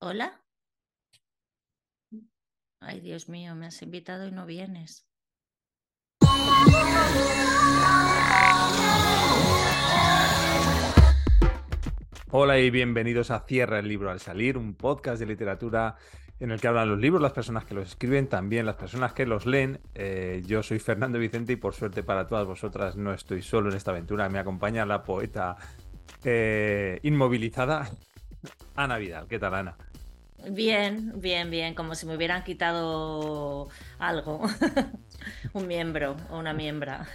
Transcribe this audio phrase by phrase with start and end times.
[0.00, 0.40] ¿Hola?
[2.80, 5.08] Ay, Dios mío, me has invitado y no vienes.
[12.30, 15.96] Hola y bienvenidos a Cierra el libro al salir, un podcast de literatura
[16.38, 19.26] en el que hablan los libros, las personas que los escriben, también las personas que
[19.26, 19.80] los leen.
[19.96, 23.76] Eh, yo soy Fernando Vicente y por suerte para todas vosotras no estoy solo en
[23.76, 24.28] esta aventura.
[24.28, 25.56] Me acompaña la poeta
[26.24, 27.90] eh, inmovilizada,
[28.76, 29.26] Ana Vidal.
[29.28, 29.76] ¿Qué tal, Ana?
[30.50, 33.68] Bien, bien, bien, como si me hubieran quitado
[33.98, 34.42] algo,
[35.52, 37.06] un miembro o una miembra.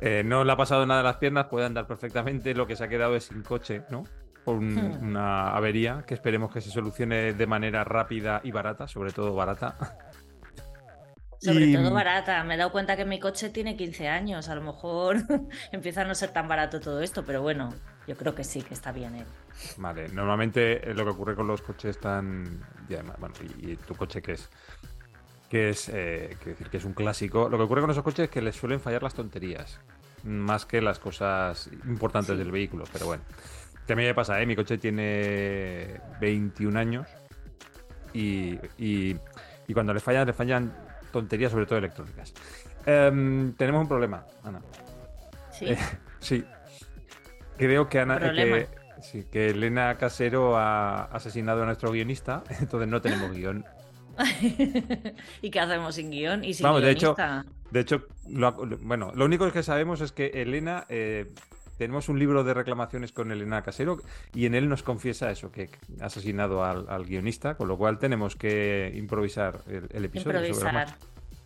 [0.00, 2.84] Eh, no le ha pasado nada a las piernas, puede andar perfectamente, lo que se
[2.84, 4.04] ha quedado es sin coche, ¿no?
[4.44, 5.02] Por Hmm.
[5.02, 9.76] una avería que esperemos que se solucione de manera rápida y barata, sobre todo barata.
[11.40, 12.44] Sobre Y- todo barata.
[12.44, 14.48] Me he dado cuenta que mi coche tiene 15 años.
[14.48, 15.16] A lo mejor
[15.72, 17.70] empieza a no ser tan barato todo esto, pero bueno,
[18.06, 19.14] yo creo que sí, que está bien.
[19.16, 19.24] ¿eh?
[19.78, 22.60] Vale, normalmente eh, lo que ocurre con los coches tan.
[22.88, 24.50] y además, bueno, y, y tu coche que es.
[25.48, 25.88] que es.
[25.88, 27.48] eh, decir, que es un clásico.
[27.48, 29.80] Lo que ocurre con esos coches es que les suelen fallar las tonterías.
[30.24, 32.38] Más que las cosas importantes Sí.
[32.38, 33.22] del vehículo, pero bueno.
[33.88, 34.46] Mí me pasa, ¿eh?
[34.46, 37.08] Mi coche tiene 21 años
[38.12, 39.16] y, y,
[39.66, 40.72] y cuando le fallan, le fallan
[41.12, 42.32] tonterías, sobre todo electrónicas.
[42.86, 44.60] Em, tenemos un problema, Ana.
[45.52, 45.66] Sí.
[45.66, 45.78] Eh,
[46.20, 46.44] sí.
[47.58, 48.18] Creo que Ana.
[48.18, 48.56] Problema.
[48.58, 48.68] Que,
[49.02, 53.64] sí, que Elena Casero ha asesinado a nuestro guionista, entonces no tenemos guion.
[55.42, 56.44] ¿Y qué hacemos sin guion?
[56.44, 57.16] Y sin Vamos, de hecho?
[57.70, 60.84] De hecho, lo- bueno, lo único que sabemos es que Elena.
[60.88, 61.32] eh,
[61.80, 63.96] tenemos un libro de reclamaciones con Elena Casero
[64.34, 67.98] y en él nos confiesa eso, que ha asesinado al, al guionista, con lo cual
[67.98, 70.44] tenemos que improvisar el, el episodio.
[70.44, 70.94] Improvisar.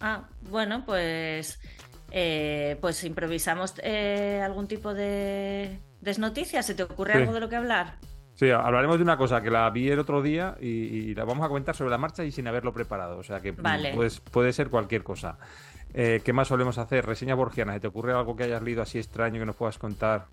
[0.01, 1.61] Ah, bueno, pues,
[2.11, 6.65] eh, pues improvisamos eh, algún tipo de desnoticia.
[6.65, 7.19] ¿Se te ocurre Sí.
[7.21, 7.95] algo de lo que hablar?
[8.35, 11.45] Sí, hablaremos de una cosa que la vi el otro día y, y la vamos
[11.45, 13.19] a comentar sobre la marcha y sin haberlo preparado.
[13.19, 13.93] O sea que Vale.
[13.95, 15.39] pues, puede ser cualquier cosa.
[15.95, 17.07] Eh, ¿Qué más solemos hacer?
[17.07, 17.73] Reseña borgiana.
[17.75, 20.27] ¿Se te ocurre algo que hayas leído así extraño que nos puedas contar?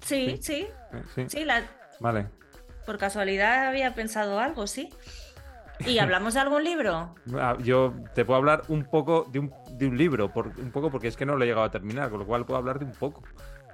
[0.00, 1.24] Sí, sí, Eh, Sí.
[1.28, 1.64] sí, la-
[2.00, 2.26] Vale.
[2.84, 4.90] por casualidad había pensado algo, sí.
[5.80, 7.14] ¿Y hablamos de algún libro?
[7.34, 10.90] Ah, Yo te puedo hablar un poco de un, de un libro, por, un poco
[10.90, 12.84] porque es que no lo he llegado a terminar, con lo cual puedo hablar de
[12.84, 13.22] un poco.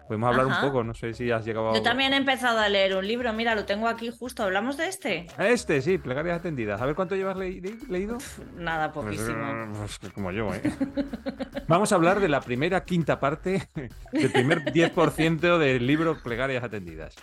[0.08, 0.62] Podemos hablar Ajá.
[0.62, 1.74] un poco, no sé si has llegado a...
[1.74, 4.42] Yo también he empezado a leer un libro, mira, lo tengo aquí justo.
[4.42, 5.26] ¿Hablamos de este?
[5.38, 6.80] Este, sí, plegarias atendidas.
[6.82, 8.18] A ver cuánto llevas le- le- leído.
[8.56, 9.44] Nada, Pues, poquísimo.
[9.46, 9.66] eh,
[10.00, 10.60] pues como yo, ¿eh?
[11.68, 13.68] Vamos a hablar de la primera quinta parte,
[14.12, 17.14] del primer 10% del libro Plegarias Atendidas.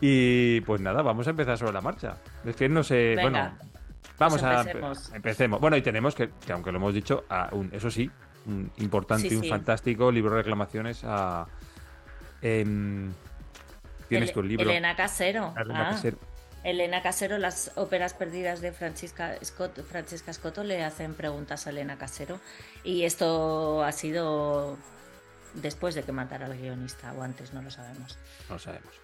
[0.00, 2.16] Y pues nada, vamos a empezar sobre la marcha.
[2.44, 3.58] Es que no sé, Venga, bueno,
[4.18, 5.60] vamos pues a empecemos.
[5.60, 8.10] Bueno, y tenemos que, que aunque lo hemos dicho, a un, eso sí,
[8.46, 11.46] un importante Sí, y un fantástico libro de reclamaciones a...
[12.44, 13.12] em,
[14.08, 14.70] Tienes tu libro.
[14.70, 15.52] Elena Casero.
[15.58, 16.18] Elena Ah, Casero.
[16.62, 21.98] Elena Casero, las óperas perdidas de Francisca Scott, Francesca Scotto le hacen preguntas a Elena
[21.98, 22.38] Casero.
[22.84, 24.78] Y esto ha sido
[25.54, 28.18] después de que matara al guionista, o antes, no lo sabemos.
[28.48, 28.94] No sabemos.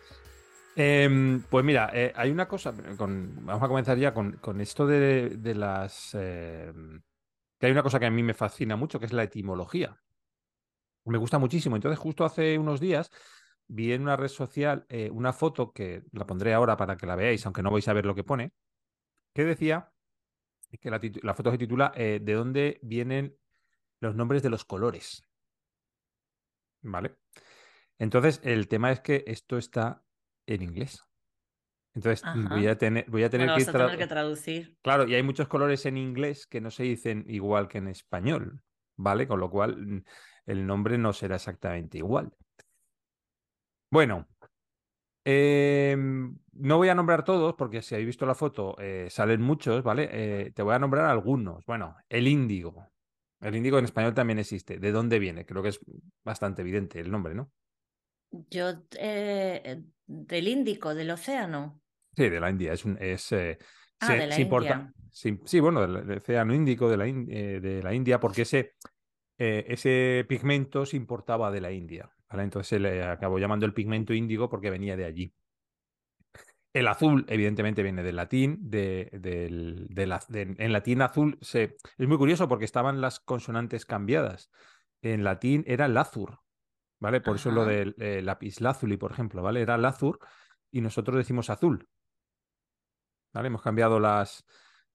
[0.76, 4.86] Em, pues mira, eh, hay una cosa, con- vamos a comenzar ya con, con esto
[4.86, 6.14] de, de las...
[6.14, 7.02] em,
[7.58, 9.96] que hay una cosa que a mí me fascina mucho, que es la etimología.
[11.10, 11.76] Me gusta muchísimo.
[11.76, 13.10] Entonces, justo hace unos días
[13.66, 17.16] vi en una red social eh, una foto que la pondré ahora para que la
[17.16, 18.52] veáis, aunque no vais a ver lo que pone,
[19.34, 19.92] que decía
[20.80, 23.36] que la, foto se titula eh, ¿De dónde vienen
[24.00, 25.24] los nombres de los colores?
[26.82, 27.16] ¿Vale?
[27.98, 30.02] Entonces, el tema es que esto está
[30.46, 31.04] en inglés.
[31.94, 32.54] Entonces, Ajá.
[32.54, 34.78] voy a tener, voy a tener Bueno, que, a tener que traducir.
[34.80, 38.62] Claro, y hay muchos colores en inglés que no se dicen igual que en español,
[38.96, 39.26] ¿vale?
[39.26, 40.04] Con lo cual
[40.50, 42.32] el nombre no será exactamente igual.
[43.90, 44.28] Bueno,
[45.24, 49.82] em, no voy a nombrar todos porque si habéis visto la foto eh, salen muchos,
[49.82, 50.08] ¿vale?
[50.12, 51.64] Eh, te voy a nombrar algunos.
[51.66, 52.86] Bueno, el índigo.
[53.40, 54.78] El índigo en español también existe.
[54.78, 55.46] ¿De dónde viene?
[55.46, 55.80] Creo que es
[56.24, 57.50] bastante evidente el nombre, ¿no?
[58.50, 61.80] Yo, eh, del Índico, del océano.
[62.14, 62.72] Sí, de la India.
[62.72, 64.94] Es un, es, Ah, se- de la importa- India.
[65.10, 68.74] Sí, sí, bueno, del, océano Índico, de la, de la India, porque ese,
[69.40, 72.10] eh, ese pigmento se importaba de la India.
[72.28, 72.44] ¿vale?
[72.44, 75.34] Entonces se le acabó llamando el pigmento índigo porque venía de allí.
[76.72, 78.58] El azul, evidentemente, viene del latín.
[78.60, 83.18] De, del, de la- de- en latín azul se, es muy curioso porque estaban las
[83.18, 84.50] consonantes cambiadas.
[85.02, 86.40] En latín era lazur,
[87.00, 87.22] ¿vale?
[87.22, 89.62] Por eso lo del eh, lapislázuli, por ejemplo, ¿vale?
[89.62, 90.18] Era lazur
[90.70, 91.88] y nosotros decimos azul.
[93.32, 93.48] ¿Vale?
[93.48, 94.44] Hemos cambiado las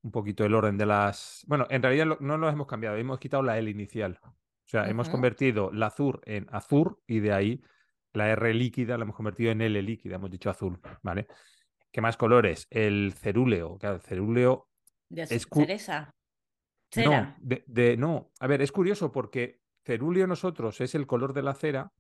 [0.06, 1.44] un poquito el orden de las.
[1.48, 4.20] Bueno, en realidad no lo hemos cambiado, hemos quitado la L inicial.
[4.24, 7.62] O sea, hemos convertido la azur en azur y de ahí
[8.14, 11.28] la R líquida la hemos convertido en L líquida, hemos dicho azul, ¿vale?
[11.92, 12.68] ¿Qué más colores?
[12.70, 13.78] El cerúleo.
[13.80, 14.70] Claro, el cerúleo.
[15.10, 16.12] De Es cereza.
[16.96, 17.36] No, Cera.
[17.40, 18.32] de, de- no.
[18.40, 21.92] A ver, es curioso porque cerúleo nosotros es el color de la cera.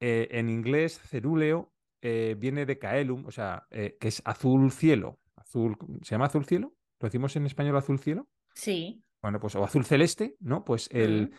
[0.00, 1.72] eh, en inglés, cerúleo
[2.02, 5.20] eh, viene de caelum, o sea, eh, que es azul cielo.
[5.36, 6.74] Azul, ¿se llama azul cielo?
[7.02, 8.28] ¿Lo decimos en español azul cielo?
[8.54, 9.02] Sí.
[9.20, 10.64] Bueno, pues o azul celeste, ¿no?
[10.64, 11.34] Pues el,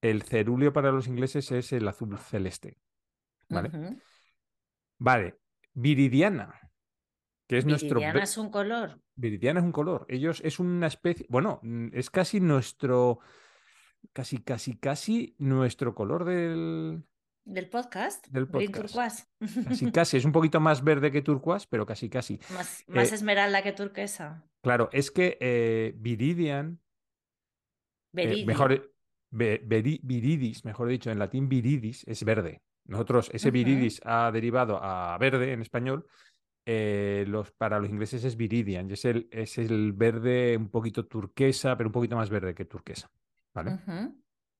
[0.00, 2.78] el cerúleo para los ingleses es el azul celeste.
[3.48, 3.70] ¿Vale?
[4.98, 5.38] Vale.
[5.74, 6.54] Viridiana,
[7.48, 7.98] que es nuestro.
[7.98, 10.06] Viridiana ve- es un color Viridiana es un color.
[10.08, 11.26] Ellos es una especie.
[11.28, 11.60] Bueno,
[11.92, 13.18] es casi nuestro.
[14.12, 17.04] Casi, casi, casi nuestro color del,
[17.44, 18.26] del podcast.
[18.28, 18.74] del podcast.
[18.74, 19.26] turquoise.
[19.68, 20.16] Casi, casi.
[20.16, 22.38] Es un poquito más verde que turquoise, pero casi, casi.
[22.54, 24.44] Más, más Eh, esmeralda que turquesa.
[24.62, 26.80] Claro, es que eh, Viridian,
[28.16, 28.94] eh, mejor,
[29.30, 32.62] viridis, mejor dicho, en latín viridis es verde.
[32.84, 36.06] Nosotros, ese viridis ha derivado a verde en español.
[36.64, 41.76] los, para los ingleses es viridian, y es el, es el verde un poquito turquesa,
[41.76, 43.10] pero un poquito más verde que turquesa.
[43.54, 43.78] ¿Vale?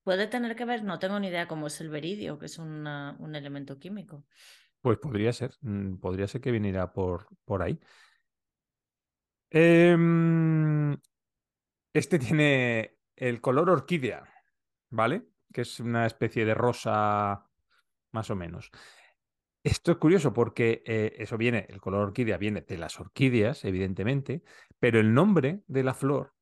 [0.02, 2.87] Puede tener que ver, no tengo ni idea cómo es el beridio, que es un
[3.34, 4.25] elemento químico.
[4.82, 7.78] Pues podría ser, mm, podría ser que viniera por, por ahí.
[9.49, 10.96] Em,
[11.93, 14.25] este tiene el color orquídea,
[14.90, 15.28] ¿vale?
[15.52, 17.46] Que es una especie de rosa
[18.12, 18.70] más o menos.
[19.62, 24.43] Esto es curioso porque eh, eso viene, el color orquídea viene de las orquídeas, evidentemente,
[24.81, 26.34] pero el nombre de la flor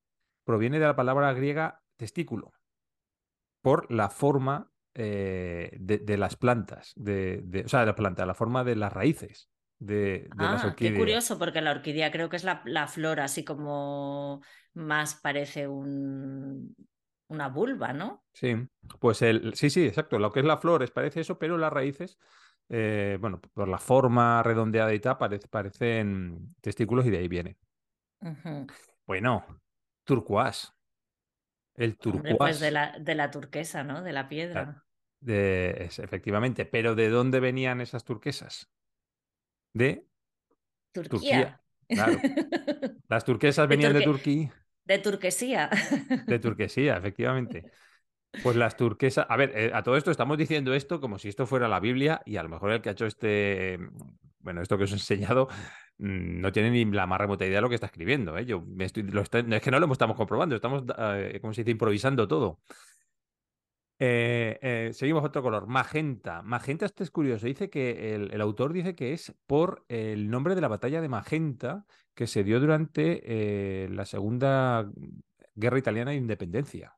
[0.45, 2.53] proviene de la palabra griega testículo,
[3.63, 8.27] por la forma eh, de, de las plantas, de, de- o sea, de la planta,
[8.27, 10.95] la forma de las raíces de, de las Ah, qué orquídeas.
[10.95, 14.43] curioso, porque la orquídea creo que es la, la flor así como
[14.75, 16.75] más parece un,
[17.29, 18.25] una vulva, ¿no?
[18.33, 18.55] Sí,
[19.01, 20.19] pues el, sí, sí, exacto.
[20.19, 22.19] Lo que es la flor es, parece eso, pero las raíces,
[22.69, 27.59] eh, bueno, por la forma redondeada y tal, parece- parecen testículos y de ahí viene.
[29.07, 29.45] Bueno,
[30.05, 30.73] turquoise.
[31.83, 32.71] El pues de turquoise.
[32.71, 34.03] la, de la turquesa, ¿no?
[34.03, 34.85] De la piedra.
[35.21, 38.71] de- es- efectivamente, pero ¿de dónde venían esas turquesas?
[39.75, 40.07] De
[40.93, 41.11] Turquía.
[41.11, 41.63] Turquía.
[41.89, 42.19] Claro.
[43.09, 44.55] Las turquesas De venían de Turque- Turquía,
[44.85, 45.71] De turquesía.
[46.27, 47.71] de Turquesía, efectivamente.
[48.43, 49.27] Pues las turquesas.
[49.29, 52.23] A ver, eh, a todo esto estamos diciendo esto como si esto fuera la Biblia
[52.25, 53.79] y a lo mejor el que ha hecho este.
[54.41, 55.49] Bueno, esto que os he enseñado
[55.99, 58.37] mm, no tiene ni la más remota idea de lo que está escribiendo.
[58.37, 58.45] ¿eh?
[58.47, 61.63] Yo me estoy, lo está- es que no lo estamos comprobando, estamos, eh, como se
[61.63, 62.61] dice, improvisando todo.
[64.03, 66.41] Eh, eh, seguimos otro color, magenta.
[66.43, 67.47] Magenta, este es curioso.
[67.47, 71.09] Dice que el, el autor dice que es por el nombre de la batalla de
[71.11, 71.85] Magenta
[72.15, 74.91] que se dio durante la Segunda
[75.55, 76.95] Guerra Italiana de Independencia.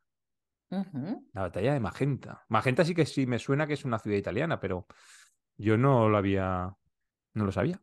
[1.34, 2.44] La batalla de Magenta.
[2.48, 4.86] Magenta sí que sí me suena que es una ciudad italiana, pero
[5.56, 6.72] yo no lo había,
[7.34, 7.81] no lo sabía.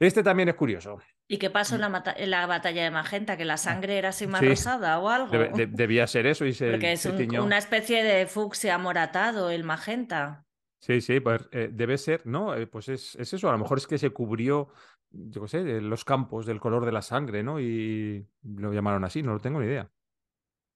[0.00, 0.98] Este también es curioso.
[1.26, 3.36] ¿Y qué pasó en la, en la batalla de Magenta?
[3.36, 4.48] ¿Que la sangre era así más Ah, Sí.
[4.50, 5.30] rosada o algo?
[5.36, 7.44] De- debía ser eso y se, Porque es se un- tiñó.
[7.44, 10.46] una especie de fucsia amoratado el magenta.
[10.80, 12.54] Sí, sí, pues eh, debe ser, ¿no?
[12.54, 14.68] Eh, pues es, es eso, a lo mejor es que se cubrió,
[15.10, 17.58] yo qué sé, de los campos del color de la sangre, ¿no?
[17.60, 19.90] Y lo llamaron así, no lo tengo ni idea.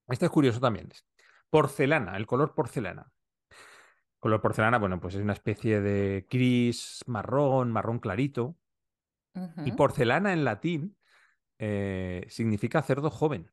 [0.08, 0.88] Este es curioso también.
[1.48, 3.12] Porcelana, el color porcelana.
[4.22, 8.56] Color porcelana, bueno, pues es una especie de gris, marrón, marrón clarito.
[9.64, 10.96] Y porcelana en latín
[11.58, 13.50] eh, significa cerdo joven.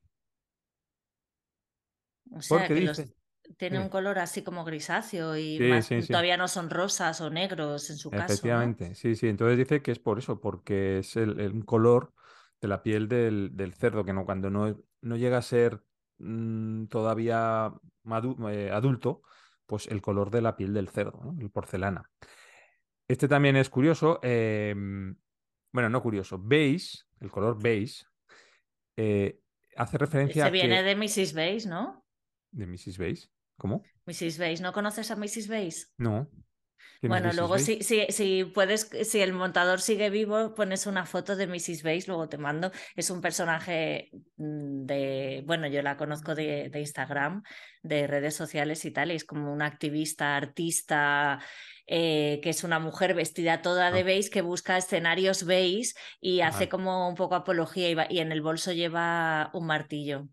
[2.32, 3.14] O sea, Porque que los, dice.
[3.56, 6.08] tiene un color así como grisáceo y Sí, más, sí, sí.
[6.10, 8.58] todavía no son rosas o negros en su caso, ¿no?
[8.58, 9.28] Efectivamente, sí, sí.
[9.28, 12.12] Entonces dice que es por eso, porque es el, el color
[12.60, 15.84] de la piel del, del cerdo, que no, cuando no, no llega a ser
[16.18, 17.72] mm, todavía
[18.04, 19.22] madu- eh, adulto,
[19.70, 21.40] pues el color de la piel del cerdo, ¿no?
[21.40, 22.10] El porcelana.
[23.06, 24.18] Este también es curioso.
[24.20, 25.16] em,
[25.72, 26.40] bueno, no curioso.
[26.42, 28.04] Beige, el color beige,
[28.96, 29.38] eh,
[29.76, 30.82] hace referencia Ese a viene que.
[30.82, 31.32] de Mrs.
[31.34, 32.04] Beige, ¿no?
[32.50, 32.98] ¿De Mrs.
[32.98, 33.28] Beige?
[33.56, 33.84] ¿Cómo?
[34.06, 34.38] Mrs.
[34.38, 35.46] Beige, ¿no conoces a Mrs.
[35.46, 35.86] Beige?
[35.98, 36.28] No.
[37.00, 41.06] ¿Quién es Bueno, luego si, si, si puedes, si el montador sigue vivo, pones una
[41.06, 41.82] foto de Mrs.
[41.82, 42.70] Beige, luego te mando.
[42.94, 47.42] Es un personaje mm, de, bueno, yo la conozco de, de Instagram,
[47.82, 51.40] de redes sociales y tal, y es como una activista, artista,
[51.86, 54.04] eh, que es una mujer vestida toda de Ah.
[54.04, 58.30] beige, que busca escenarios beige y hace como un poco apología y, va- y en
[58.32, 60.28] el bolso lleva un martillo.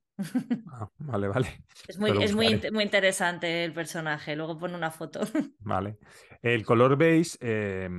[0.72, 1.48] Ah, vale, vale.
[1.88, 5.22] Es muy, es muy, muy interesante el personaje, luego pone una foto.
[5.60, 5.98] Vale.
[6.42, 7.90] El color beige eh,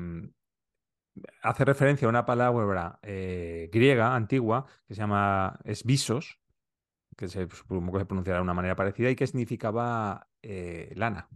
[1.43, 6.41] hace referencia a una palabra eh, griega antigua que se llama esbisos,
[7.17, 11.29] que se, supongo que se pronunciará de una manera parecida y que significaba eh, lana.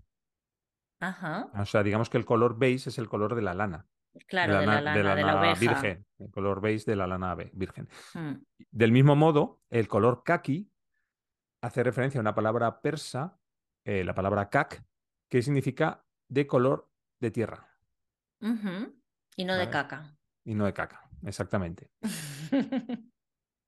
[1.00, 1.50] Ajá.
[1.54, 3.86] O sea, digamos que el color beige es el color de la lana.
[4.26, 5.58] Claro, de la, lana, de la, oveja.
[5.58, 7.88] virgen, el color beige de la lana virgen.
[8.12, 8.34] Mm.
[8.70, 10.70] Del mismo modo, el color kaki
[11.62, 13.38] hace referencia a una palabra persa,
[13.84, 14.84] eh, la palabra kak,
[15.30, 16.90] que significa de color
[17.20, 17.68] de tierra.
[19.36, 20.18] Y no de caca.
[20.44, 21.90] Y no de caca, exactamente.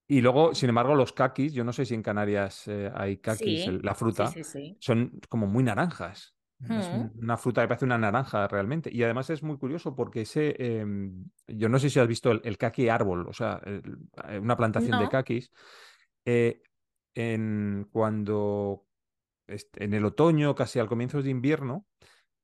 [0.09, 3.69] y luego, sin embargo, los kakis, yo no sé si en Canarias eh, hay kakis,
[3.83, 4.33] la fruta,
[4.81, 6.35] son como muy naranjas.
[6.61, 6.89] Es
[7.21, 8.91] una fruta que parece una naranja realmente.
[8.91, 12.57] Y además es muy curioso porque ese, em, yo no sé si has visto el,
[12.57, 13.83] kaki árbol, o sea, eh,
[14.39, 15.51] una plantación de kakis.
[16.25, 16.63] Eh,
[17.15, 18.87] en, cuando
[19.47, 21.87] en el otoño, casi al comienzo de invierno,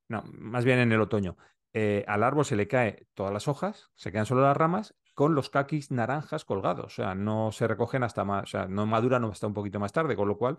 [0.08, 1.36] no, más bien en el otoño,
[1.72, 5.34] eh, al árbol se le cae todas las hojas, se quedan solo las ramas con
[5.34, 9.24] los caquis naranjas colgados, o sea, no se recogen hasta más, o sea, no maduran
[9.24, 10.58] hasta un poquito más tarde, con lo cual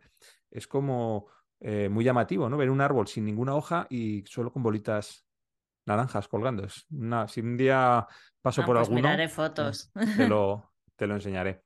[0.50, 1.28] es como
[1.60, 2.58] eh, muy llamativo, ¿no?
[2.58, 5.26] Ver un árbol sin ninguna hoja y solo con bolitas
[5.86, 6.64] naranjas colgando.
[6.64, 6.88] Es
[7.28, 8.08] si un día
[8.42, 9.92] paso ah, por pues alguno, fotos.
[10.16, 11.64] Te lo, te lo enseñaré.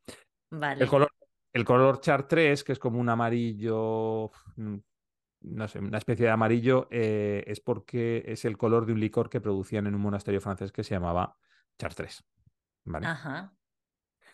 [0.51, 0.83] Vale.
[0.83, 1.09] El color,
[1.55, 4.75] el color chartres, que es como un amarillo mm,
[5.39, 9.29] no sé, una especie de amarillo, eh, es porque es el color de un licor
[9.29, 11.37] que producían en un monasterio francés que se llamaba
[11.77, 12.25] Chartres.
[12.83, 13.07] ¿vale?
[13.07, 13.53] Ajá.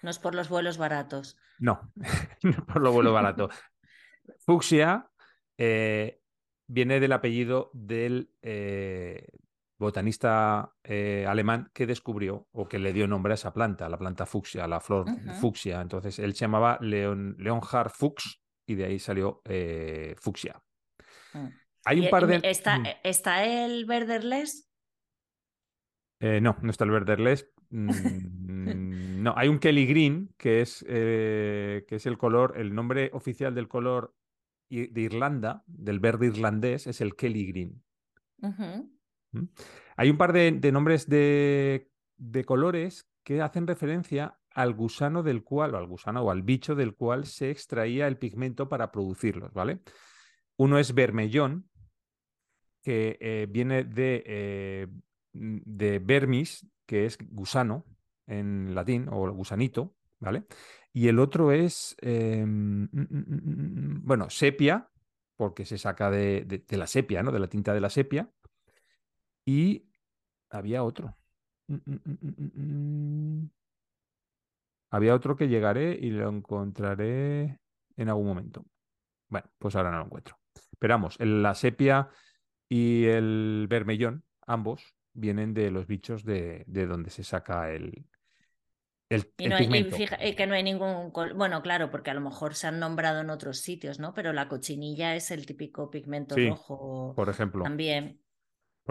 [0.02, 1.38] No es por los vuelos baratos.
[1.60, 1.94] No,
[2.44, 3.54] no por los vuelos baratos.
[4.40, 5.12] Fucsia
[5.58, 6.22] eh,
[6.66, 9.28] viene del apellido del eh,
[9.82, 10.74] botanista
[11.28, 14.80] alemán que descubrió o que le dio nombre a esa planta, la planta fucsia, la
[14.80, 15.06] flor
[15.40, 15.82] fucsia.
[15.82, 19.42] Entonces él se llamaba Leon, Leonhard Fuchs y de ahí salió
[20.18, 20.62] fucsia.
[21.34, 21.48] Mm.
[21.86, 22.40] Hay un par de.
[22.44, 24.70] ¿Está, ¿está el Verderles?
[26.20, 27.52] Eh, no, no está el Verderles.
[27.70, 33.10] Mm, no, hay un Kelly Green, que es, eh, que es el color, el nombre
[33.14, 34.16] oficial del color
[34.70, 37.84] de Irlanda, del verde irlandés, es el Kelly Green.
[39.96, 45.76] Hay un par de, nombres de, de, colores que hacen referencia al gusano del cual,
[45.76, 49.80] o al gusano o al bicho del cual se extraía el pigmento para producirlos, ¿vale?
[50.58, 51.70] Uno es vermellón,
[52.84, 54.88] que eh, viene de, eh,
[55.34, 57.86] de vermis, que es gusano
[58.28, 60.44] en latín, o gusanito, ¿vale?
[60.94, 64.90] Y el otro es, em, mm, mm, mm, bueno, sepia,
[65.36, 67.32] porque se saca de, la sepia, ¿no?
[67.32, 68.30] De la tinta de la sepia.
[69.52, 69.84] Y
[70.50, 71.18] había otro.
[74.90, 77.60] Había otro que llegaré y lo encontraré
[77.98, 78.66] en algún momento.
[79.28, 80.40] Bueno, pues ahora no lo encuentro.
[80.80, 82.08] Pero vamos, la sepia
[82.70, 88.06] y el vermellón, ambos, vienen de los bichos de, donde se saca el,
[89.10, 91.12] el, y, no que no hay ningún.
[91.36, 94.14] Bueno, claro, porque a lo mejor se han nombrado en otros sitios, ¿no?
[94.14, 97.14] Pero la cochinilla es el típico pigmento rojo.
[97.18, 97.64] Por ejemplo.
[97.66, 98.21] También.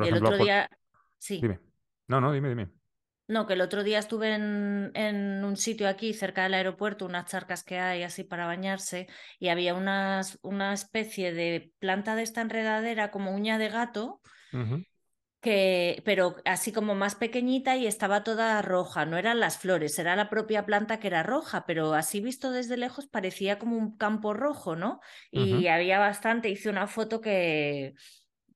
[0.05, 0.69] Y el otro día.
[1.19, 1.41] Sí.
[1.41, 1.61] Dime.
[2.09, 2.71] No, no, dime, dime.
[3.31, 7.63] No, que el otro día estuve en, un sitio aquí cerca del aeropuerto, unas charcas
[7.63, 9.07] que hay así para bañarse,
[9.39, 14.21] y había unas, una especie de planta de esta enredadera como uña de gato,
[15.41, 19.07] que, pero así como más pequeñita y estaba toda roja.
[19.07, 22.77] No eran las flores, era la propia planta que era roja, pero así visto desde
[22.77, 24.99] lejos parecía como un campo rojo, ¿no?
[25.31, 27.95] Y había bastante, hice una foto que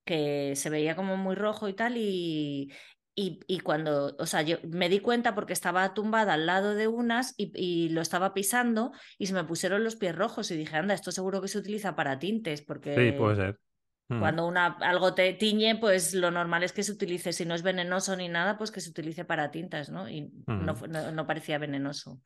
[0.04, 2.70] que se veía como muy rojo y tal, y,
[3.16, 7.34] y, cuando, o sea, yo me di cuenta porque estaba tumbada al lado de unas
[7.36, 11.12] y, lo estaba pisando y se me pusieron los pies rojos y dije, anda, esto
[11.12, 12.94] seguro que se utiliza para tintes porque...
[12.94, 13.60] Sí, puede ser.
[14.08, 14.18] Mm.
[14.18, 17.62] Cuando una, algo te tiñe, pues lo normal es que se utilice, si no es
[17.62, 20.08] venenoso ni nada, pues que se utilice para tintas, ¿no?
[20.08, 21.14] Y no, mm.
[21.14, 22.20] no, parecía venenoso.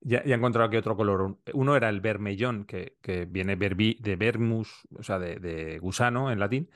[0.00, 1.38] Ya, ya, he encontrado aquí otro color.
[1.52, 6.40] Uno era el vermellón, que, que viene de vermus, o sea, de, de, gusano en
[6.40, 6.70] latín,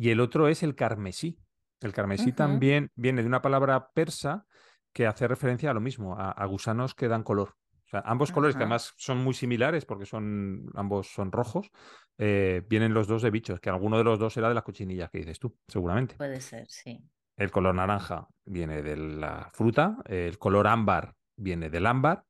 [0.00, 1.38] y el otro es el carmesí,
[1.82, 4.46] el carmesí también viene de una palabra persa
[4.94, 7.50] que hace referencia a lo mismo, a, gusanos que dan color.
[7.84, 11.70] O sea, ambos colores, que además son muy similares porque son, ambos son rojos,
[12.16, 15.10] eh, vienen los dos de bichos, que alguno de los dos será de las cochinillas
[15.10, 16.14] que dices tú, seguramente.
[16.14, 16.98] Puede ser, sí.
[17.36, 22.24] El color naranja viene de la fruta, el color ámbar viene del ámbar.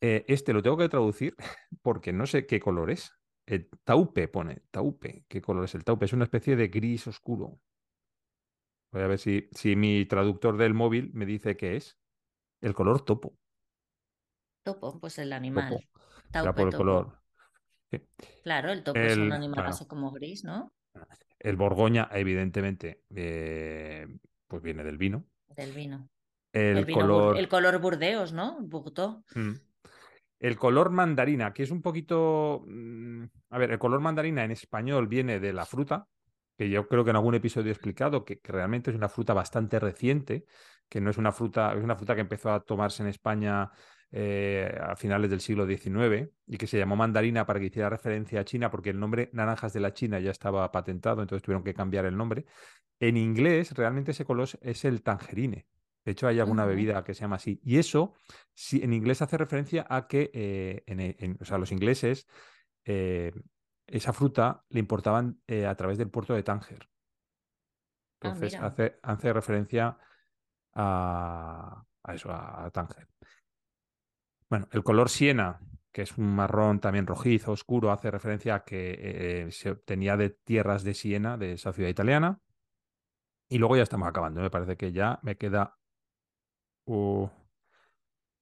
[0.00, 1.36] Eh, este lo tengo que traducir
[1.82, 3.12] porque no sé qué color es.
[3.46, 5.24] El taupe pone, taupe.
[5.28, 6.06] ¿Qué color es el taupe?
[6.06, 7.60] Es una especie de gris oscuro.
[8.92, 11.98] Voy a ver si, si mi traductor del móvil me dice qué es.
[12.60, 13.36] El color topo.
[14.62, 15.86] Topo, pues el animal.
[16.32, 16.54] Topo.
[16.54, 17.18] por el color.
[18.42, 20.72] Claro, el topo es un animal así como gris, ¿no?
[21.38, 24.06] El Borgoña, evidentemente, eh,
[24.46, 25.26] pues viene del vino.
[25.48, 26.08] Del vino.
[26.52, 27.36] El, color...
[27.36, 28.58] el color Burdeos, ¿no?
[28.62, 29.22] Burdeos.
[29.34, 29.54] Mm.
[30.38, 32.64] El color mandarina, que es un poquito.
[32.66, 36.06] Mm, a ver, el color mandarina en español viene de la fruta,
[36.56, 39.78] que yo creo que en algún episodio he explicado que, realmente es una fruta bastante
[39.80, 40.44] reciente,
[40.88, 43.70] que no es una fruta, es una fruta que empezó a tomarse en España
[44.12, 48.40] eh, a finales del siglo XIX y que se llamó mandarina para que hiciera referencia
[48.40, 51.74] a China porque el nombre naranjas de la China ya estaba patentado, entonces tuvieron que
[51.74, 52.44] cambiar el nombre.
[53.00, 55.66] En inglés realmente ese color es el tangerine.
[56.04, 57.60] De hecho, hay alguna bebida que se llama así.
[57.64, 58.14] Y eso,
[58.52, 62.26] si, en inglés hace referencia a que eh, en, o sea, los ingleses
[62.84, 63.32] eh,
[63.86, 66.88] esa fruta le importaban eh, a través del puerto de Tánger.
[68.20, 69.96] Ah, Entonces hace, hace, referencia
[70.74, 73.08] a, eso, a, Tánger.
[74.50, 75.58] Bueno, el color siena,
[75.90, 80.84] que es un marrón también rojizo, oscuro, hace referencia a que se obtenía de tierras
[80.84, 82.40] de Siena, de esa ciudad italiana.
[83.48, 84.42] Y luego ya estamos acabando.
[84.42, 85.78] Me parece que ya me queda
[86.84, 87.30] o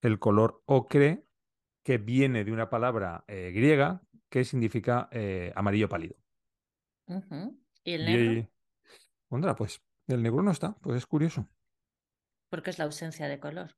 [0.03, 1.25] el color ocre,
[1.85, 6.17] que viene de una palabra eh, griega que significa eh, amarillo pálido.
[7.85, 8.33] ¿Y el negro?
[8.33, 11.49] Y, pues el negro no está, pues es curioso.
[12.49, 13.77] Porque es la ausencia de color.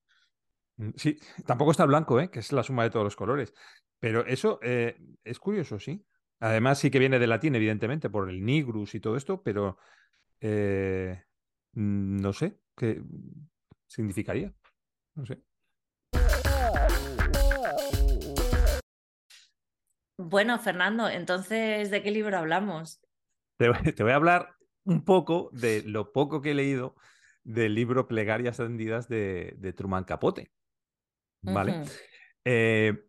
[0.76, 2.30] Mm, sí, tampoco está blanco, ¿eh?
[2.30, 3.52] que es la suma de todos los colores.
[3.98, 6.04] Pero eso es curioso, sí.
[6.40, 9.78] Además, sí que viene de latín, evidentemente, por el nigrus y todo esto, pero
[11.72, 13.02] no sé, qué
[13.94, 14.52] significaría.
[15.14, 15.40] No sé.
[20.16, 23.00] Bueno, Fernando, entonces, ¿de qué libro hablamos?
[23.56, 23.68] Te,
[24.02, 26.96] voy a hablar un poco de lo poco que he leído
[27.44, 30.50] del libro Plegarias Ascendidas de, Truman Capote.
[31.42, 31.82] ¿Vale?
[32.44, 33.06] Eh,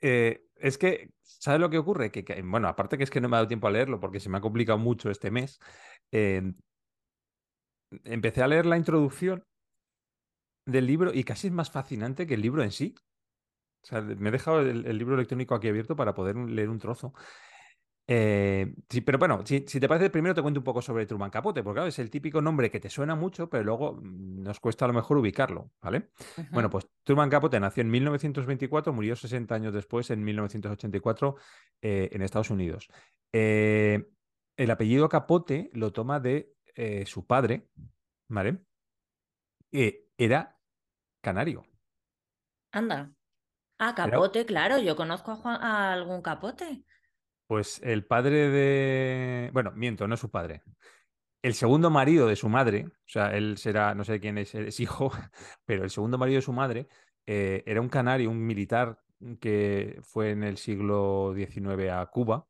[0.00, 2.10] eh, es que, ¿sabes lo que ocurre?
[2.10, 4.28] Que, bueno, aparte que es que no me ha dado tiempo a leerlo porque se
[4.28, 5.58] me ha complicado mucho este mes,
[6.12, 6.52] eh,
[8.04, 9.44] empecé a leer la introducción
[10.66, 12.94] del libro y casi es más fascinante que el libro en sí.
[13.82, 17.12] O sea, me he dejado el, libro electrónico aquí abierto para poder leer un trozo.
[18.06, 21.62] Eh, sí, pero bueno, si, te parece, primero te cuento un poco sobre Truman Capote,
[21.62, 24.84] porque claro, es el típico nombre que te suena mucho, pero luego mm, nos cuesta
[24.84, 26.10] a lo mejor ubicarlo, ¿vale?
[26.50, 31.36] Bueno, pues Truman Capote nació en 1924, murió 60 años después, en 1984,
[31.80, 32.88] eh, en Estados Unidos.
[33.32, 34.06] Eh,
[34.56, 36.52] el apellido Capote lo toma de
[37.06, 37.68] su padre,
[38.28, 38.64] ¿vale?
[40.16, 40.53] era
[41.24, 41.66] canario.
[42.70, 43.12] Anda.
[43.78, 46.84] Ah, Capote, claro, yo conozco a, Juan, a algún Capote.
[47.48, 49.50] Pues el padre de.
[49.52, 50.62] Bueno, miento, no es su padre.
[51.42, 54.80] El segundo marido de su madre, o sea, él será, no sé quién es, es
[54.80, 55.10] hijo,
[55.66, 56.88] pero el segundo marido de su madre
[57.26, 59.00] eh, era un canario, un militar
[59.40, 62.46] que fue en el siglo XIX a Cuba,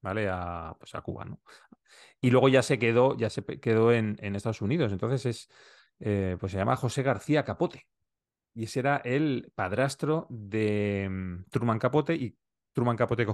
[0.00, 0.28] ¿vale?
[0.28, 1.40] A, pues a Cuba, ¿no?
[2.20, 4.92] Y luego ya se quedó, ya se quedó en, en Estados Unidos.
[4.92, 5.48] Entonces es,
[6.00, 7.86] eh, pues se llama José García Capote.
[8.54, 12.36] Y ese era el padrastro de mm, Truman Capote y
[12.72, 13.26] Truman Capote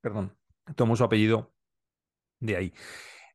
[0.00, 0.36] perdón,
[0.76, 1.52] tomó su apellido
[2.40, 2.74] de ahí.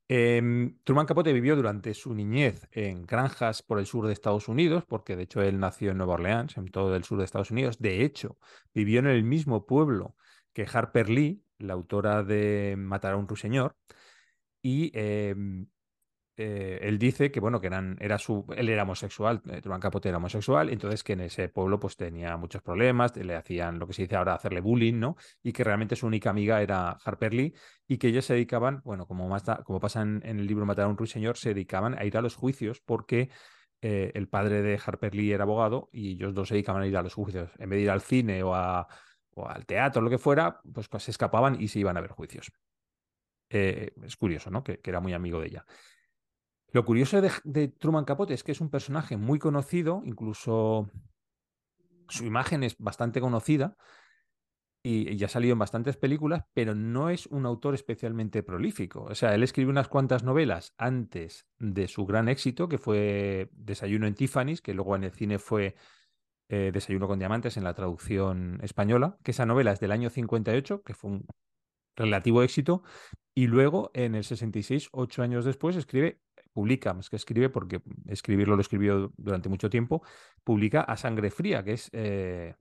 [0.08, 4.86] Em, Truman Capote vivió durante su niñez en granjas por el sur de Estados Unidos,
[4.88, 7.80] porque de hecho él nació en Nueva Orleans, en todo el sur de Estados Unidos.
[7.80, 8.38] De hecho,
[8.74, 10.16] vivió en el mismo pueblo
[10.54, 13.76] que Harper Lee, la autora de Matar a un ruiseñor,
[14.62, 15.68] y em,
[16.38, 18.18] eh, él dice que bueno, que eran, era
[18.58, 22.36] él era homosexual, eh, Truman Capote era homosexual, entonces que en ese pueblo pues tenía
[22.36, 25.16] muchos problemas, le hacían lo que se dice ahora hacerle bullying, ¿no?
[25.42, 27.54] Y que realmente su única amiga era Harper Lee
[27.88, 29.30] y que ellos se dedicaban, bueno, como,
[29.80, 32.82] pasa en, el libro Matar a un ruiseñor, se dedicaban a ir a los juicios
[32.82, 33.30] porque
[33.82, 36.98] eh, el padre de Harper Lee era abogado y ellos dos se dedicaban a ir
[36.98, 37.50] a los juicios.
[37.60, 41.12] En vez de ir al cine o al teatro, lo que fuera, pues, pues, se
[41.12, 42.52] escapaban y se iban a ver juicios.
[43.50, 44.64] es curioso, ¿no?
[44.64, 45.66] que era muy amigo de ella.
[46.72, 50.90] Lo curioso de, Truman Capote es que es un personaje muy conocido, incluso
[52.10, 53.78] su imagen es bastante conocida
[54.88, 59.04] y ya ha salido en bastantes películas, pero no es un autor especialmente prolífico.
[59.04, 64.06] O sea, él escribió unas cuantas novelas antes de su gran éxito, que fue Desayuno
[64.06, 65.76] en Tiffany's, que luego en el cine fue
[66.50, 70.84] eh, Desayuno con Diamantes en la traducción española, que esa novela es del año 58,
[70.84, 71.26] que fue un
[71.96, 72.84] relativo éxito,
[73.34, 76.22] y luego en el 66, ocho años después, escribe
[76.56, 80.04] publica, más que escribe, porque escribirlo lo escribió durante mucho tiempo,
[80.46, 82.56] publica A Sangre Fría, que es, eh,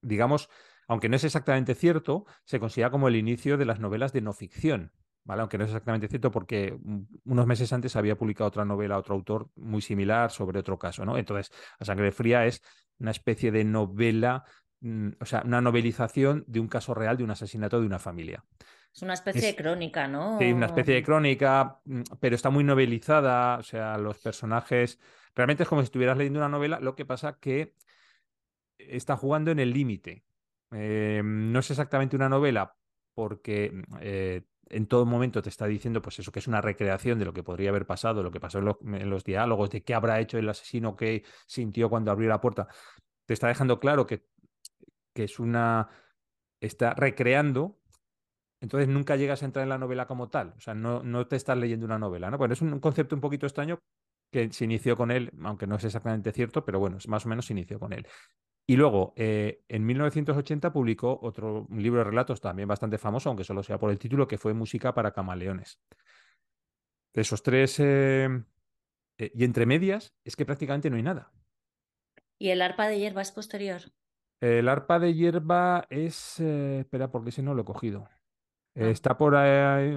[0.00, 0.48] digamos,
[0.86, 4.32] aunque no es exactamente cierto, se considera como el inicio de las novelas de no
[4.32, 4.92] ficción.
[5.22, 5.42] ¿Vale?
[5.42, 6.78] Aunque no es exactamente cierto porque
[7.24, 11.18] unos meses antes había publicado otra novela, otro autor muy similar sobre otro caso, ¿no?
[11.18, 12.62] Entonces, A Sangre Fría es
[12.98, 14.44] una especie de novela,
[14.80, 18.44] mm, o sea, una novelización de un caso real de un asesinato de una familia.
[18.94, 20.38] Es una especie de crónica, ¿no?
[20.38, 24.98] Sí, una especie de crónica, mm, pero está muy novelizada, o sea, los personajes,
[25.34, 27.74] realmente es como si estuvieras leyendo una novela, lo que pasa que
[28.78, 30.24] está jugando en el límite.
[30.72, 32.76] Eh, no es exactamente una novela
[33.14, 37.18] porque mm, eh, en todo momento te está diciendo, pues eso, que es una recreación
[37.18, 40.20] de lo que podría haber pasado, lo que pasó en, los diálogos, de qué habrá
[40.20, 42.68] hecho el asesino, qué sintió cuando abrió la puerta.
[43.26, 44.26] Te está dejando claro que,
[45.12, 45.88] que es una.
[46.60, 47.79] está recreando
[48.60, 50.54] entonces nunca llegas a entrar en la novela como tal.
[50.56, 52.38] O sea, no, no te estás leyendo una novela, ¿no?
[52.38, 53.78] Bueno, es un concepto un poquito extraño
[54.30, 57.46] que se inició con él, aunque no es exactamente cierto, pero bueno, más o menos
[57.46, 58.06] se inició con él.
[58.66, 63.62] Y luego, eh, en 1980 publicó otro libro de relatos también bastante famoso, aunque solo
[63.62, 65.80] sea por el título, que fue Música para Camaleones.
[67.12, 68.28] De esos tres, eh,
[69.18, 71.32] eh, y entre medias, es que prácticamente no hay nada.
[72.38, 73.80] ¿Y el arpa de hierba es posterior?
[74.40, 76.38] El arpa de hierba es.
[76.38, 78.08] espera, porque si no lo he cogido.
[78.76, 78.86] Ah.
[78.86, 79.92] Está por ahí.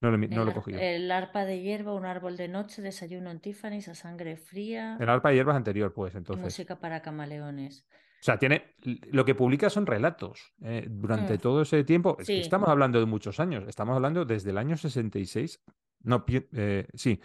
[0.00, 0.78] No lo, he cogido.
[0.78, 4.98] El arpa de hierba, un árbol de noche, desayuno en Tiffany's a sangre fría.
[5.00, 6.44] El arpa de hierba es anterior, pues, entonces.
[6.44, 7.86] música para camaleones.
[8.20, 8.74] O sea, tiene.
[9.12, 10.52] Lo que publica son relatos.
[10.62, 11.38] Eh, durante mm.
[11.38, 12.16] todo ese tiempo.
[12.18, 13.64] estamos hablando de muchos años.
[13.66, 15.62] Estamos hablando desde el año 66.
[16.02, 17.20] No, eh, sí.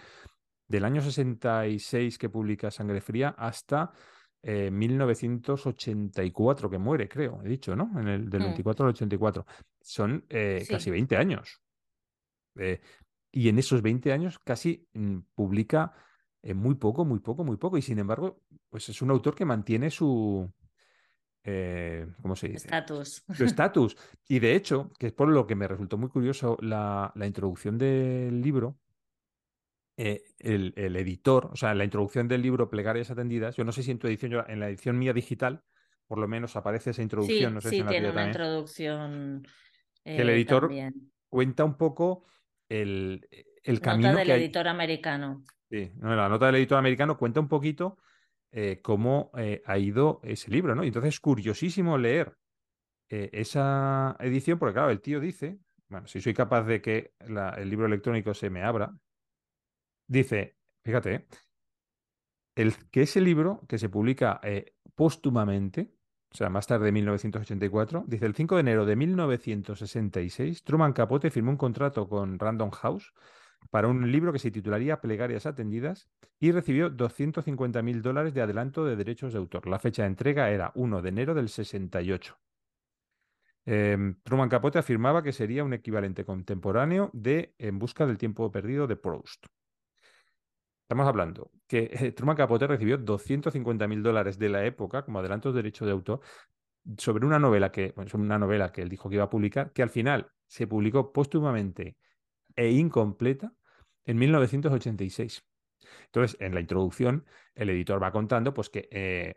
[0.67, 3.91] Del año 66 que publica Sangre Fría hasta
[4.41, 7.91] 1984 eh, que muere, creo, he dicho, ¿no?
[7.99, 8.87] En el del 24 mm.
[8.87, 9.45] al 84.
[9.81, 10.25] Son
[10.67, 11.59] casi 20 años.
[12.59, 12.81] Eh,
[13.31, 15.93] y en esos 20 años casi mm, publica
[16.41, 17.77] eh, muy poco, muy poco, muy poco.
[17.77, 20.51] Y sin embargo, pues es un autor que mantiene su.
[21.43, 22.67] Eh, ¿Cómo se dice?
[22.67, 23.23] Estatus.
[23.33, 23.97] Su estatus.
[24.27, 28.41] Y de hecho, que es por lo que me resultó muy curioso la, introducción del
[28.41, 28.77] libro.
[29.99, 33.99] El, editor, o sea, la introducción del libro Plegarias Atendidas, yo no sé si en
[33.99, 35.63] tu edición, en la edición mía digital,
[36.07, 37.51] por lo menos aparece esa introducción.
[37.51, 39.45] Sí, no sé sí si tiene una introducción.
[40.03, 40.71] que el editor
[41.27, 42.25] cuenta un poco
[42.69, 43.27] el,
[43.63, 44.09] el camino.
[44.09, 45.43] Nota del editor americano.
[45.69, 47.97] Sí, la nota del editor americano cuenta un poquito
[48.51, 50.83] eh, cómo eh, ha ido ese libro, ¿no?
[50.83, 52.35] Y entonces es curiosísimo leer
[53.09, 57.69] eh, esa edición, porque claro, el tío dice, bueno, si soy capaz de que el
[57.69, 58.91] libro electrónico se me abra,
[60.09, 61.27] dice, fíjate,
[62.91, 64.41] que ese libro que se publica
[64.95, 65.93] póstumamente,
[66.31, 71.31] o sea, más tarde de 1984, dice el 5 de enero de 1966, Truman Capote
[71.31, 73.13] firmó un contrato con Random House
[73.69, 78.85] para un libro que se titularía Plegarias Atendidas y recibió 250 mil dólares de adelanto
[78.85, 79.67] de derechos de autor.
[79.67, 82.37] La fecha de entrega era 1 de enero del 68.
[83.65, 88.87] Em, Truman Capote afirmaba que sería un equivalente contemporáneo de En busca del tiempo perdido
[88.87, 89.45] de Proust.
[90.89, 95.53] Estamos hablando que eh, Truman Capote recibió 250 mil dólares de la época como adelantos
[95.53, 96.19] de derecho de autor
[96.97, 99.83] sobre una novela que, bueno, una novela que él dijo que iba a publicar, que
[99.83, 101.95] al final se publicó póstumamente
[102.55, 103.53] e incompleta
[104.03, 105.45] en 1986.
[106.05, 107.23] Entonces, en la introducción,
[107.53, 109.35] el editor va contando pues que eh,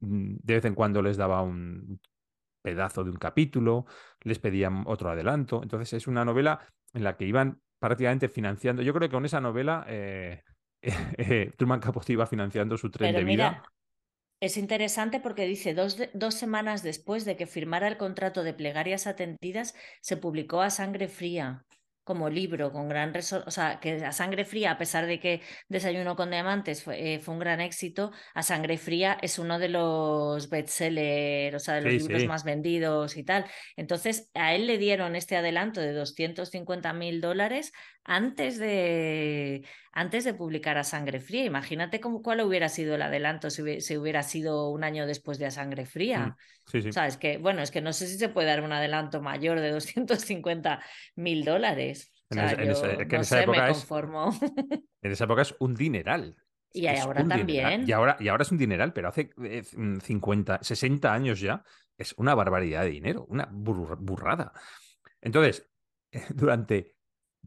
[0.00, 2.00] de vez en cuando les daba un
[2.60, 3.86] pedazo de un capítulo,
[4.22, 5.62] les pedían otro adelanto.
[5.62, 6.58] Entonces, es una novela
[6.92, 8.82] en la que iban prácticamente financiando.
[8.82, 10.42] Yo creo que con esa novela eh,
[11.18, 13.62] eh, Truman Capote iba financiando su tren de vida.
[14.40, 19.06] Es interesante porque dice, dos, dos, semanas después de que firmara el contrato de plegarias
[19.06, 21.65] atendidas, se publicó a sangre fría
[22.06, 26.14] como libro, con gran o sea, que a sangre fría, a pesar de que Desayuno
[26.14, 30.48] con Diamantes fue, eh, fue un gran éxito, a sangre fría es uno de los
[30.48, 33.44] bestsellers, o sea, de los libros más vendidos y tal.
[33.74, 37.72] Entonces, a él le dieron este adelanto de 250 mil dólares
[38.04, 41.44] antes de, antes de publicar a sangre fría.
[41.44, 43.62] Imagínate cómo, cuál hubiera sido el adelanto si,
[43.96, 46.26] hubiera, sido un año después de a sangre fría.
[46.28, 46.88] Mm, sí, sí.
[46.88, 49.20] O sea, es que, bueno, es que no sé si se puede dar un adelanto
[49.20, 50.82] mayor de 250
[51.16, 52.12] mil dólares.
[52.30, 53.86] en, esa, época Es,
[55.02, 56.36] en esa época es un dineral.
[56.72, 57.88] Y ahora también.
[57.88, 59.30] Y ahora, y ahora es un dineral, pero hace
[60.02, 61.64] 50, eh, 60 años ya
[61.96, 64.52] es una barbaridad de dinero, una burrada.
[65.20, 65.70] Entonces,
[66.34, 66.95] durante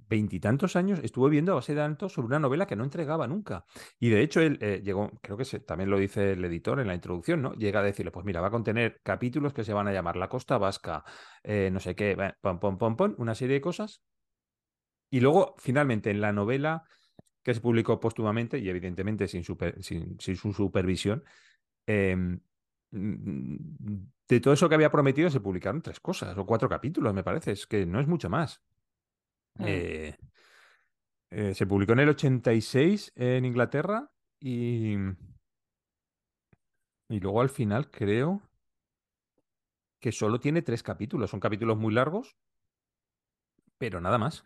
[0.07, 3.65] veintitantos años estuvo viendo a base de datos sobre una novela que no entregaba nunca.
[3.99, 6.95] Y de hecho, él eh, llegó, creo que también lo dice el editor en la
[6.95, 7.53] introducción, ¿no?
[7.53, 10.29] Llega a decirle, pues mira, va a contener capítulos que se van a llamar La
[10.29, 11.03] Costa Vasca,
[11.43, 14.03] eh, no sé qué, pom, pom, pom, pom, una serie de cosas.
[15.09, 16.83] Y luego, finalmente, en la novela
[17.43, 19.43] que se publicó póstumamente, y evidentemente sin,
[19.81, 21.23] sin, su supervisión,
[21.87, 22.39] em,
[22.91, 27.51] de todo eso que había prometido se publicaron tres cosas o cuatro capítulos, me parece,
[27.51, 28.63] es que no es mucho más.
[29.55, 29.65] Mm.
[29.67, 30.15] Eh,
[31.31, 34.09] eh, se publicó en el 86 en Inglaterra
[34.39, 34.95] y,
[37.09, 38.41] y luego al final creo
[39.99, 41.29] que solo tiene tres capítulos.
[41.29, 42.35] Son capítulos muy largos,
[43.77, 44.45] pero nada más.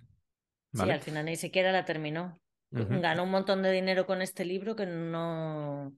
[0.74, 2.40] Sí, al final ni siquiera la terminó.
[2.72, 5.96] Ganó un montón de dinero con este libro que no.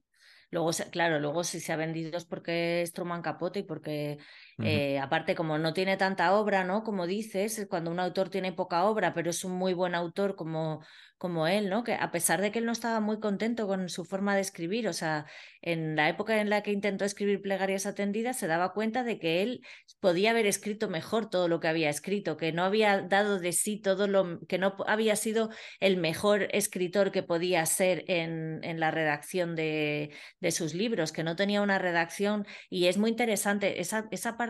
[0.50, 4.18] Luego, claro, luego si se ha vendido es porque es Truman Capote y porque
[4.62, 6.82] Eh, aparte, como no tiene tanta obra, ¿no?
[6.82, 10.80] Como dices, cuando un autor tiene poca obra, pero es un muy buen autor como,
[11.18, 11.84] como él, ¿no?
[11.84, 14.88] Que a pesar de que él no estaba muy contento con su forma de escribir,
[14.88, 15.26] o sea,
[15.60, 19.42] en la época en la que intentó escribir plegarias atendidas, se daba cuenta de que
[19.42, 19.60] él
[20.00, 23.80] podía haber escrito mejor todo lo que había escrito, que no había dado de sí
[23.80, 28.90] todo lo, que no había sido el mejor escritor que podía ser en, en la
[28.90, 34.06] redacción de, de, sus libros, que no tenía una redacción y es muy interesante esa,
[34.10, 34.45] esa parte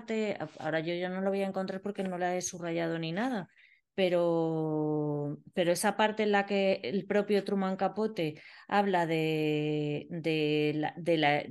[0.59, 3.49] ahora yo, yo no lo voy a encontrar porque no la he subrayado ni nada,
[3.95, 10.95] pero, pero esa parte en la que el propio Truman Capote habla de, de, la,
[10.97, 11.45] de la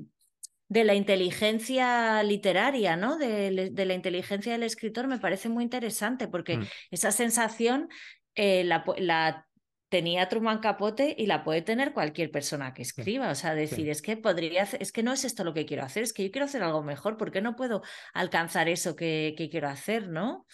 [0.67, 3.17] de la inteligencia literaria, ¿no?
[3.17, 6.63] De, de, la inteligencia del escritor me parece muy interesante porque mm.
[6.91, 7.88] esa sensación
[8.34, 9.47] eh, la, la,
[9.89, 13.29] tenía Truman Capote y la puede tener cualquier persona que escriba.
[13.29, 16.03] O sea, decir, es que podría, es que no es esto lo que quiero hacer,
[16.03, 17.81] es que yo quiero hacer algo mejor, ¿por qué no puedo
[18.13, 20.45] alcanzar eso que, quiero hacer, no?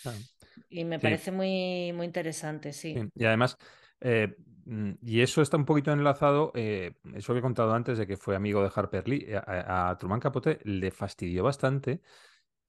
[0.69, 2.95] Y me parece muy, muy interesante, sí.
[3.15, 3.57] Y además,
[4.01, 8.07] eh, mm, y eso está un poquito enlazado, eh, eso que he contado antes de
[8.07, 12.01] que fue amigo de Harper Lee, eh, a, Truman Capote le fastidió bastante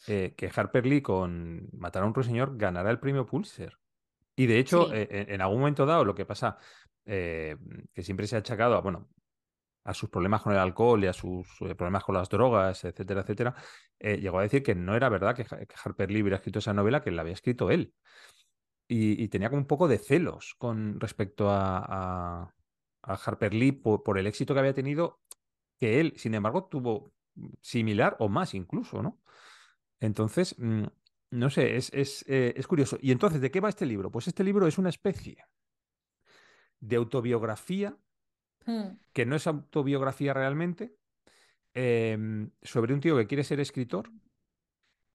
[0.05, 3.79] que Harper Lee con Matar a un ruiseñor ganara el premio Pulitzer.
[4.35, 6.57] Y de hecho, eh, en algún momento dado, lo que pasa,
[7.05, 7.57] eh,
[7.92, 9.11] que siempre se ha achacado a, bueno,
[9.85, 13.23] a sus problemas con el alcohol y a sus eh, problemas con las drogas, etcétera,
[13.23, 13.55] etcétera,
[13.99, 15.47] llegó a decir que no era verdad que,
[15.85, 17.92] Harper Lee hubiera escrito esa novela, que la había escrito él.
[18.88, 22.53] Y, tenía como un poco de celos con respecto a,
[23.03, 25.21] Harper Lee por, el éxito que había tenido,
[25.79, 27.12] que él, sin embargo, tuvo
[27.61, 29.18] similar o más incluso, ¿no?
[29.99, 30.85] Entonces, mm,
[31.33, 32.99] no sé, eh, es, curioso.
[33.01, 34.11] ¿Y entonces de qué va este libro?
[34.11, 35.38] Pues este libro es una especie
[36.79, 37.97] de autobiografía,
[38.66, 38.99] hmm.
[39.14, 40.95] que no es autobiografía realmente,
[41.73, 44.11] em, sobre un tío que quiere ser escritor,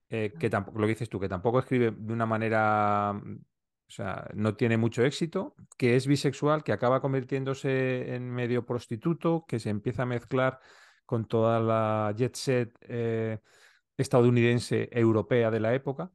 [0.09, 4.55] eh, que tampoco, lo dices tú, que tampoco escribe de una manera, o sea, no
[4.55, 10.01] tiene mucho éxito, que es bisexual, que acaba convirtiéndose en medio prostituto, que se empieza
[10.01, 10.59] a mezclar
[11.05, 13.39] con toda la jet set eh,
[13.97, 16.11] estadounidense europea de la época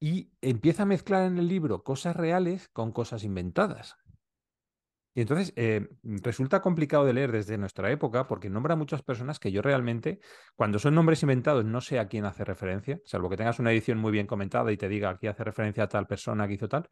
[0.00, 3.96] y empieza a mezclar en el libro cosas reales con cosas inventadas.
[5.12, 9.50] Y entonces eh, resulta complicado de leer desde nuestra época porque nombra muchas personas que
[9.50, 10.20] yo realmente,
[10.54, 13.98] cuando son nombres inventados, no sé a quién hace referencia, salvo que tengas una edición
[13.98, 16.88] muy bien comentada y te diga aquí hace referencia a tal persona que hizo tal.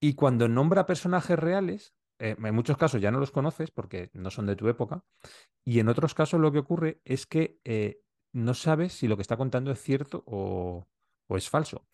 [0.00, 4.30] Y cuando nombra personajes reales, eh, en muchos casos ya no los conoces porque no
[4.30, 5.04] son de tu época,
[5.64, 8.02] y en otros casos lo que ocurre es que eh,
[8.32, 10.86] no sabes si lo que está contando es cierto o,
[11.30, 11.86] es falso.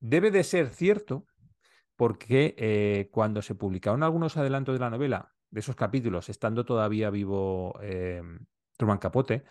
[0.00, 1.26] Debe de ser cierto
[1.96, 7.10] porque eh, cuando se publicaron algunos adelantos de la novela, de esos capítulos, estando todavía
[7.10, 7.78] vivo
[8.76, 9.44] Truman Capote,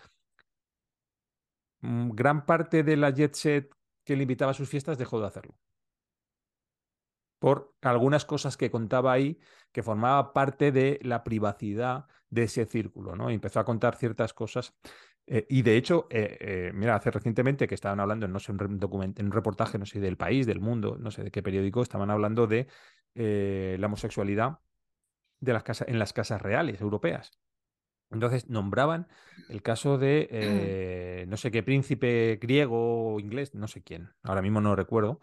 [1.81, 5.27] mm, gran parte de la jet set que le invitaba a sus fiestas dejó de
[5.27, 5.55] hacerlo
[7.43, 9.37] por algunas cosas que contaba ahí
[9.73, 13.29] que formaba parte de la privacidad de ese círculo, ¿no?
[13.29, 14.73] empezó a contar ciertas cosas.
[15.27, 18.79] Eh, y de hecho, eh, eh, mira, hace recientemente que estaban hablando, no sé, un,
[18.79, 21.81] documento, en un reportaje, no sé, del país, del mundo, no sé de qué periódico,
[21.81, 22.65] estaban hablando de
[23.13, 24.59] la homosexualidad
[25.41, 27.37] de las casas, en las casas reales europeas.
[28.09, 29.09] Entonces nombraban
[29.49, 34.61] el caso de no sé qué príncipe griego o inglés, no sé quién, ahora mismo
[34.61, 35.19] no recuerdo,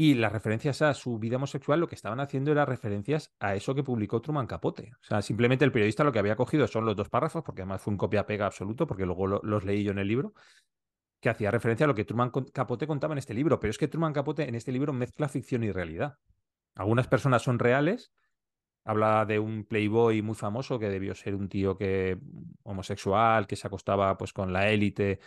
[0.00, 3.74] y las referencias a su vida homosexual lo que estaban haciendo era referencias a eso
[3.74, 4.92] que publicó Truman Capote.
[4.94, 7.82] O sea, simplemente el periodista lo que había cogido son los dos párrafos, porque además
[7.82, 10.32] fue un copia-pega absoluto, porque luego los leí yo en el libro,
[11.20, 13.60] que hacía referencia a lo que Truman Capote contaba en este libro.
[13.60, 16.16] Pero es que Truman Capote en este libro mezcla ficción y realidad.
[16.76, 18.10] Algunas personas son reales.
[18.86, 22.16] Habla de un playboy muy famoso que debió ser un tío que
[22.62, 25.20] homosexual, que se acostaba pues con la élite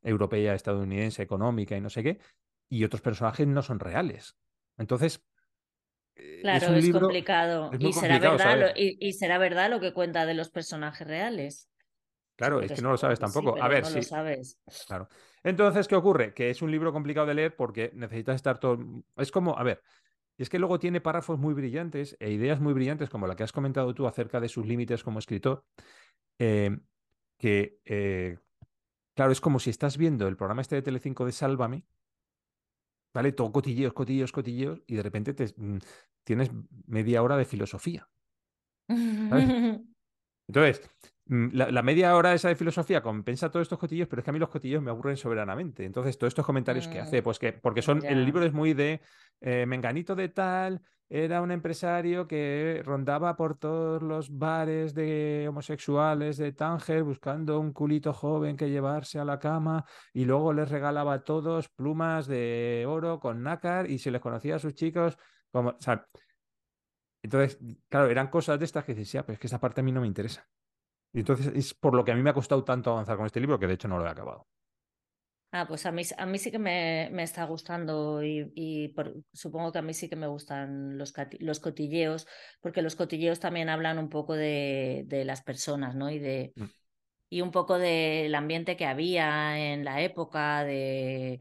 [0.00, 2.20] europea, estadounidense, económica y no sé qué
[2.70, 4.36] y otros personajes no son reales.
[4.78, 5.22] Entonces.
[6.14, 7.70] Eh, claro, es, complicado.
[7.78, 11.68] y, será verdad, y, será verdad lo que cuenta de los personajes reales.
[12.36, 13.62] Claro, es que no lo sabes tampoco.
[13.62, 14.58] a ver, no Lo sabes.
[14.86, 15.08] Claro.
[15.42, 16.32] Entonces, ¿qué ocurre?
[16.32, 18.78] Que es un libro complicado de leer porque necesitas estar todo.
[19.16, 19.82] Es como, a ver,
[20.38, 23.52] es que luego tiene párrafos muy brillantes e ideas muy brillantes, como la que has
[23.52, 25.66] comentado tú acerca de sus límites como escritor,
[26.38, 26.78] eh,
[27.36, 28.38] que, eh,
[29.14, 31.84] claro, es como si estás viendo el programa este de Telecinco de Sálvame,
[33.14, 33.32] ¿vale?
[33.32, 35.78] Todo cotilleos, cotilleos, cotilleos, y de repente te, mm,
[36.24, 36.50] tienes
[36.86, 38.08] media hora de filosofía.
[40.48, 40.90] Entonces,
[41.30, 44.32] mm, la, media hora esa de filosofía compensa todos estos cotillos, pero es que a
[44.32, 45.84] mí los cotillos me aburren soberanamente.
[45.84, 48.74] Entonces, todos estos comentarios que hace, mm, pues que, porque son, el libro es muy
[48.74, 49.00] de
[49.40, 56.36] eh, Menganito de tal, era un empresario que rondaba por todos los bares de homosexuales
[56.36, 61.14] de Tánger buscando un culito joven que llevarse a la cama y luego les regalaba
[61.14, 65.18] a todos plumas de oro con nácar y se les conocía a sus chicos
[65.50, 65.76] como,
[67.22, 69.84] entonces, claro, eran cosas de estas que dices, ya, pero es que esa parte a
[69.84, 70.48] mí no me interesa.
[71.12, 73.40] Y entonces es por lo que a mí me ha costado tanto avanzar con este
[73.40, 74.46] libro, que de hecho no lo he acabado.
[75.52, 78.94] Ah, pues a mí, a mí sí que me, me está gustando y,
[79.32, 82.28] supongo que a mí sí que me gustan los, los cotilleos,
[82.60, 86.08] porque los cotilleos también hablan un poco de, de las personas, ¿no?
[86.08, 86.64] Y, de, mm.
[87.30, 91.40] y un poco del ambiente que había en la época, de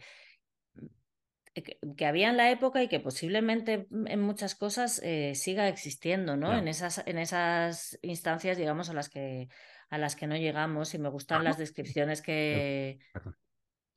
[1.53, 6.57] que, había en la época y que posiblemente en muchas cosas eh, siga existiendo, ¿no?
[6.57, 9.47] En, esas, en esas instancias, digamos, a las que
[9.89, 12.99] a las que no llegamos y me gustan las descripciones que,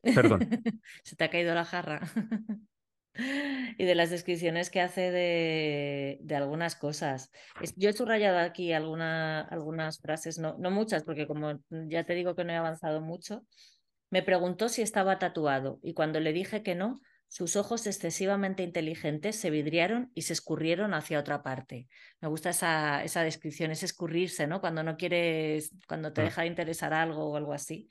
[0.02, 0.40] Perdón.
[1.04, 2.00] Se te ha caído la jarra.
[3.14, 7.30] y de las descripciones que hace de, de algunas cosas.
[7.76, 12.34] Yo he subrayado aquí alguna, algunas frases, no, no muchas, porque como ya te digo
[12.34, 13.44] que no he avanzado mucho,
[14.10, 17.00] me preguntó si estaba tatuado y cuando le dije que no,
[17.32, 21.88] sus ojos excesivamente inteligentes se vidriaron y se escurrieron hacia otra parte.
[22.20, 24.60] Me gusta esa, esa descripción, es escurrirse, ¿no?
[24.60, 26.24] Cuando no quieres, cuando te mm.
[26.24, 27.88] deja de interesar algo o algo así.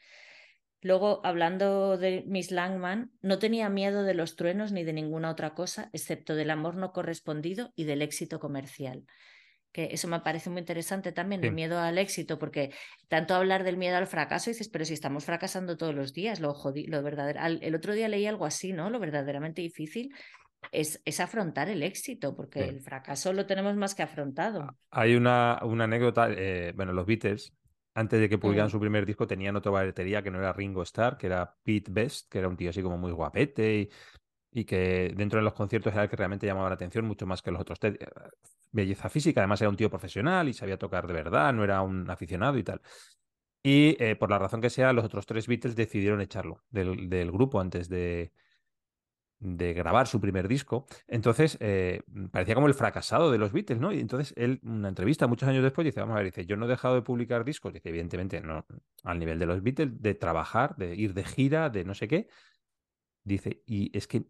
[0.84, 5.56] Luego, hablando de Miss Langman, no tenía miedo de los truenos ni de ninguna otra
[5.56, 9.08] cosa, excepto del amor no correspondido y del éxito comercial.
[9.72, 12.74] Que eso me parece muy interesante también, el miedo al éxito, porque
[13.08, 16.56] tanto hablar del miedo al fracaso, dices, pero si estamos fracasando todos los días, lo,
[16.88, 17.40] lo verdadero.
[17.62, 18.90] El otro día leí algo así, ¿no?
[18.90, 20.14] Lo verdaderamente difícil
[20.72, 24.76] es, es, afrontar el éxito, porque el fracaso lo tenemos más que afrontado.
[24.90, 27.54] Hay una, una anécdota, eh, bueno, los Beatles
[27.94, 31.18] antes de que publicaran su primer disco, tenían otra batería que no era Ringo Starr,
[31.18, 33.90] que era Pete Best, que era un tío así como muy guapete y,
[34.66, 37.52] que dentro de los conciertos era el que realmente llamaba la atención mucho más que
[37.52, 37.80] los otros.
[37.84, 37.98] Eh,
[38.72, 42.10] belleza física, además era un tío profesional y sabía tocar de verdad, no era un
[42.10, 42.82] aficionado y tal.
[43.64, 47.60] Y eh, por la razón que sea, los otros tres Beatles decidieron echarlo del grupo
[47.60, 48.32] antes de,
[49.42, 50.86] de grabar su primer disco.
[51.08, 53.92] Entonces, eh, parecía como el fracasado de los Beatles, ¿no?
[53.92, 56.66] Y entonces él, una entrevista muchos años después, dice, vamos a ver, dice, yo no
[56.66, 58.66] he dejado de publicar discos, dice, evidentemente, no
[59.04, 62.28] al nivel de los Beatles, de trabajar, de ir de gira, de no sé qué.
[63.24, 64.26] Dice, y es que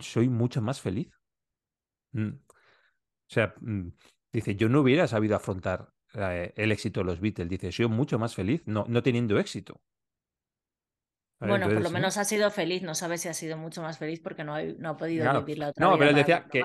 [0.00, 1.10] soy mucho más feliz.
[2.12, 2.28] Mm.
[2.28, 3.88] O sea, mm,
[4.32, 7.48] dice, yo no hubiera sabido afrontar eh, el éxito de los Beatles.
[7.48, 9.80] Dice, soy mucho más feliz no, no teniendo éxito.
[11.48, 14.20] Bueno, por lo menos ha sido feliz, no sabe si ha sido mucho más feliz
[14.20, 16.62] porque no ha, no ha podido vivir la otra No, pero él decía que,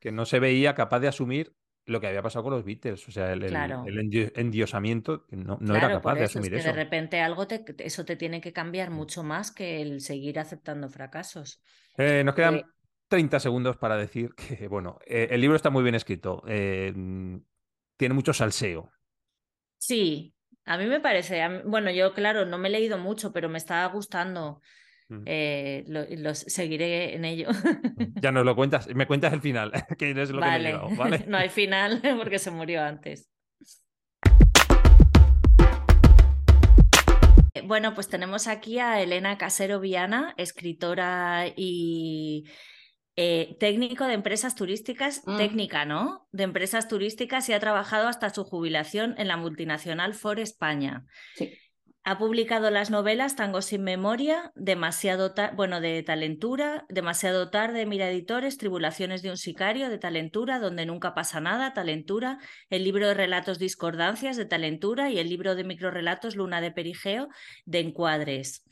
[0.00, 1.54] que, no, se veía capaz de asumir
[1.86, 5.88] lo que había pasado con los Beatles, o sea, el, el, endiosamiento, no, no era
[5.88, 9.22] capaz de asumir es que De repente algo te, eso te tiene que cambiar mucho
[9.22, 11.62] más que el seguir aceptando fracasos.
[11.96, 12.62] Eh, nos quedan
[13.08, 18.14] 30 eh segundos para decir que, bueno, eh, el libro está muy bien escrito, tiene
[18.14, 18.90] mucho salseo.
[19.78, 23.58] Sí, a mí me parece, bueno, yo claro, no me he leído mucho, pero me
[23.58, 24.60] está gustando.
[25.08, 25.22] Mm.
[25.26, 27.48] Eh, lo, seguiré en ello.
[27.50, 28.20] Mm.
[28.20, 31.24] Ya nos lo cuentas, me cuentas el final, que es lo que me he ¿vale?
[31.28, 33.29] no hay final porque se murió antes.
[37.66, 42.44] Bueno, pues tenemos aquí a Elena Casero Viana, escritora y
[43.16, 45.36] eh, técnico de empresas turísticas, mm.
[45.36, 46.28] técnica, ¿no?
[46.32, 51.04] De empresas turísticas y ha trabajado hasta su jubilación en la multinacional For España.
[51.34, 51.52] Sí.
[52.02, 58.56] Ha publicado las novelas Tango sin memoria, demasiado bueno, de Talentura, demasiado tarde, Mira Editores,
[58.56, 62.38] Tribulaciones de un sicario, de Talentura, donde nunca pasa nada, Talentura,
[62.70, 67.28] el libro de relatos Discordancias, de Talentura y el libro de microrelatos Luna de Perigeo,
[67.66, 68.64] de Encuadres.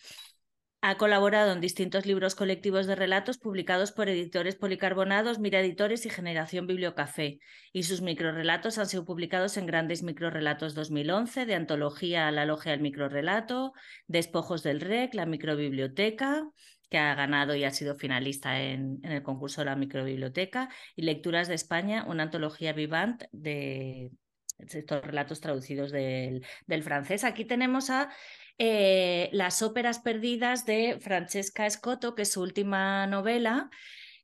[0.81, 6.11] Ha colaborado en distintos libros colectivos de relatos publicados por editores policarbonados, Mira Editores y
[6.11, 7.41] Generación Bibliocafé,
[7.73, 12.71] y sus microrelatos han sido publicados en Grandes Microrelatos 2011, de Antología a la Logia
[12.71, 13.73] del Microrelato,
[14.07, 16.49] Despojos del REC, la Microbiblioteca,
[16.89, 21.49] que ha ganado y ha sido finalista en, el concurso de la Microbiblioteca, y Lecturas
[21.49, 24.13] de España, una antología vivant de
[24.59, 27.25] estos relatos traducidos del, del francés.
[27.25, 28.11] Aquí tenemos a
[28.59, 33.71] eh, Las óperas perdidas de Francesca Scotto, que es su última novela,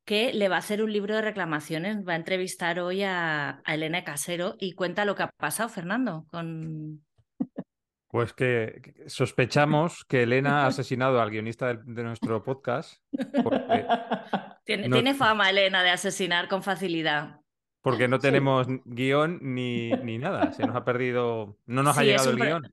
[0.05, 2.06] que le va a hacer un libro de reclamaciones.
[2.06, 7.04] Va a entrevistar hoy a, Elena Casero y cuenta lo que ha pasado, Fernando, con...
[8.09, 13.02] Pues que, sospechamos que Elena ha asesinado al guionista de, nuestro podcast.
[14.65, 17.40] Tiene, fama Elena de asesinar con facilidad.
[17.83, 20.52] Porque no tenemos guion ni, ni, nada.
[20.52, 21.59] Se nos ha perdido.
[21.67, 22.73] No nos ha llegado el guion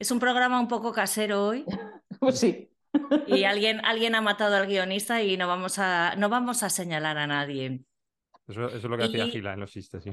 [0.00, 1.64] Es un programa un poco casero hoy.
[2.18, 2.68] Pues sí.
[3.28, 7.16] Y alguien, alguien ha matado al guionista y no vamos a, no vamos a señalar
[7.16, 7.82] a nadie.
[8.48, 10.12] Eso, eso es lo que hacía Gila en los chistes, sí.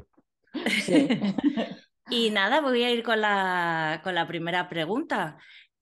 [0.84, 1.08] sí.
[2.12, 5.38] y nada, voy a ir con la, con la primera pregunta.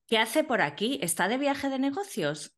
[0.07, 0.97] ¿Qué hace por aquí?
[1.01, 2.55] ¿Está de viaje de negocios?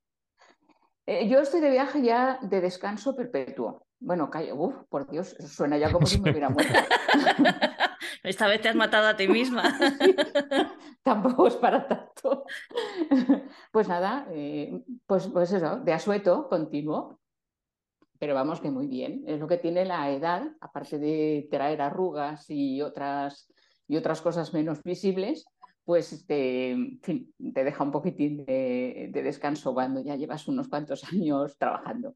[1.08, 3.88] Eh, yo estoy de viaje ya de descanso perpetuo.
[4.00, 6.74] Bueno, calla, uf, por Dios, suena ya como si me hubiera muerto.
[8.28, 9.78] Esta vez te has matado a ti misma.
[10.00, 10.16] Sí,
[11.04, 12.46] tampoco es para tanto.
[13.72, 17.20] Pues nada, eh, pues, pues eso, de asueto continuo.
[18.20, 19.24] Pero vamos que muy bien.
[19.28, 23.48] Es lo que tiene la edad, aparte de traer arrugas y otras,
[23.88, 25.46] y otras cosas menos visibles,
[25.86, 30.68] pues te, en fin, te deja un poquitín de, de, descanso cuando ya llevas unos
[30.68, 32.16] cuantos años trabajando.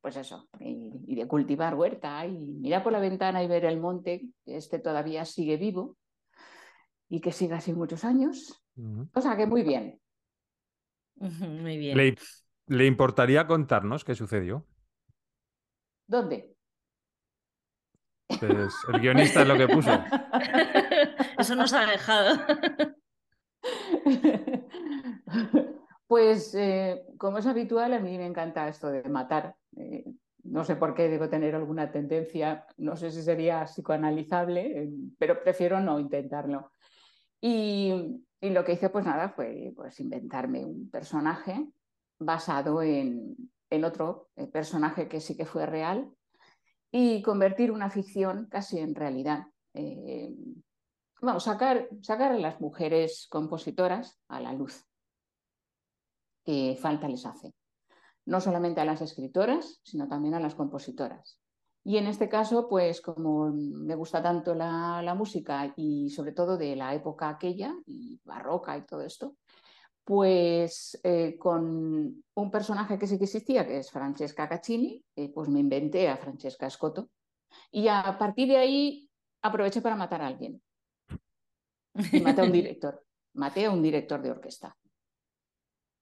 [0.00, 3.80] Pues eso, y, y, de cultivar huerta y mirar por la ventana y ver el
[3.80, 5.96] monte, que este todavía sigue vivo
[7.08, 8.62] y que siga así muchos años.
[8.76, 9.10] Uh -huh.
[9.14, 10.00] O sea que muy bien.
[11.16, 11.96] Muy bien.
[11.96, 12.16] ¿Le,
[12.66, 14.66] ¿Le importaría contarnos qué sucedió?
[16.06, 16.56] ¿Dónde?
[18.28, 19.90] Pues el guionista es lo que puso.
[21.38, 22.36] Eso nos ha dejado.
[26.06, 29.56] Pues eh, como es habitual, a mí me encanta esto de matar.
[29.76, 30.04] Eh,
[30.44, 35.42] no sé por qué debo tener alguna tendencia, no sé si sería psicoanalizable, eh, pero
[35.42, 36.72] prefiero no intentarlo.
[37.40, 41.68] Y, lo que hice, pues nada, fue pues, inventarme un personaje
[42.20, 43.34] basado en,
[43.70, 46.08] en otro personaje que sí que fue real
[46.92, 49.46] y convertir una ficción casi en realidad.
[51.20, 54.86] Vamos, sacar, sacar a las mujeres compositoras a la luz,
[56.46, 57.52] que falta les hace.
[58.24, 61.40] No solamente a las escritoras, sino también a las compositoras.
[61.84, 66.56] Y en este caso, pues como me gusta tanto la, la música y sobre todo
[66.56, 69.36] de la época aquella, y barroca y todo esto,
[70.06, 75.48] pues eh, con un personaje que sí que existía, que es Francesca Caccini, eh, pues
[75.48, 77.10] me inventé a Francesca Scotto
[77.72, 79.10] y a partir de ahí
[79.42, 80.62] aproveché para matar a alguien.
[82.12, 84.76] Y maté a un director, maté a un director de orquesta.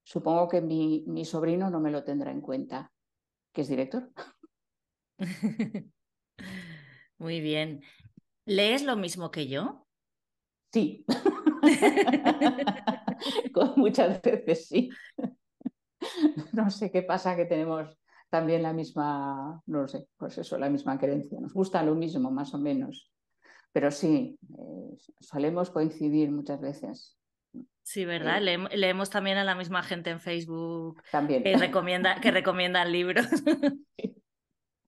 [0.04, 2.92] Supongo que mi, mi sobrino no me lo tendrá en cuenta,
[3.52, 4.12] que es director.
[7.18, 7.82] Muy bien.
[8.44, 9.86] ¿Lees lo mismo que yo?
[10.72, 11.04] Sí.
[13.76, 14.90] Muchas veces sí.
[16.52, 17.96] No sé qué pasa que tenemos
[18.28, 21.40] también la misma, no lo sé, pues eso, la misma creencia.
[21.40, 23.10] Nos gusta lo mismo, más o menos.
[23.72, 27.16] Pero sí, eh, solemos coincidir muchas veces.
[27.84, 28.38] Sí, ¿verdad?
[28.38, 31.42] Eh, Le leemos también a la misma gente en Facebook también.
[31.42, 33.26] que recomienda, que recomiendan libros.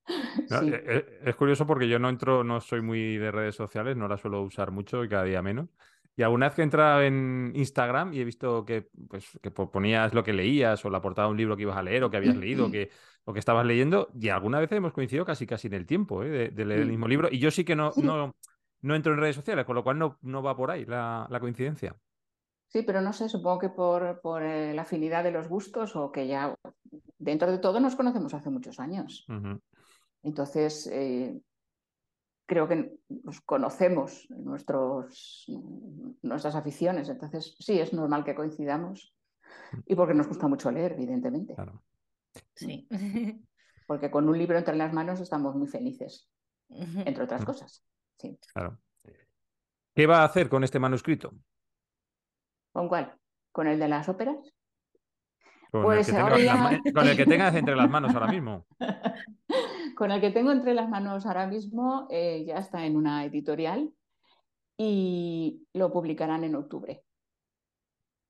[0.08, 0.46] Sí.
[0.50, 0.70] No, Sí.
[0.72, 4.20] eh, Es curioso porque yo no entro, no soy muy de redes sociales, no las
[4.20, 5.68] suelo usar mucho y cada día menos.
[6.16, 10.14] Y alguna vez que he entrado en Instagram y he visto que, pues, que ponías
[10.14, 12.16] lo que leías o la portada de un libro que ibas a leer o que
[12.16, 12.90] habías leído o que,
[13.24, 16.28] o que estabas leyendo, y alguna vez hemos coincidido casi casi en el tiempo ¿eh?
[16.28, 17.28] de, de, leer el mismo libro.
[17.30, 18.34] Y yo sí que no, no,
[18.82, 21.40] no entro en redes sociales, con lo cual no, no va por ahí la, la
[21.40, 21.96] coincidencia.
[22.68, 26.10] Sí, pero no sé, supongo que por, por eh, la afinidad de los gustos o
[26.10, 26.54] que ya
[27.18, 29.24] dentro de todo nos conocemos hace muchos años.
[29.28, 29.60] Uh -huh.
[30.22, 31.40] Entonces, eh,
[32.46, 35.46] creo que nos conocemos nuestros,
[36.22, 37.08] nuestras aficiones.
[37.08, 39.14] Entonces, sí, es normal que coincidamos.
[39.86, 41.54] Y porque nos gusta mucho leer, evidentemente.
[41.54, 41.82] Claro.
[42.54, 42.88] Sí.
[43.86, 46.28] Porque con un libro entre las manos estamos muy felices,
[46.68, 47.84] entre otras cosas.
[48.18, 48.38] Sí.
[48.52, 48.78] Claro.
[49.94, 51.32] ¿Qué va a hacer con este manuscrito?
[52.76, 53.16] ¿Con cuál?
[53.52, 54.36] ¿Con el de las óperas?
[55.72, 56.36] Con, Pues el, que ahora
[56.94, 58.66] con el que tengas entre las manos ahora mismo.
[59.96, 63.90] Con el que tengo entre las manos ahora mismo, eh, ya está en una editorial
[64.76, 67.02] y lo publicarán en octubre.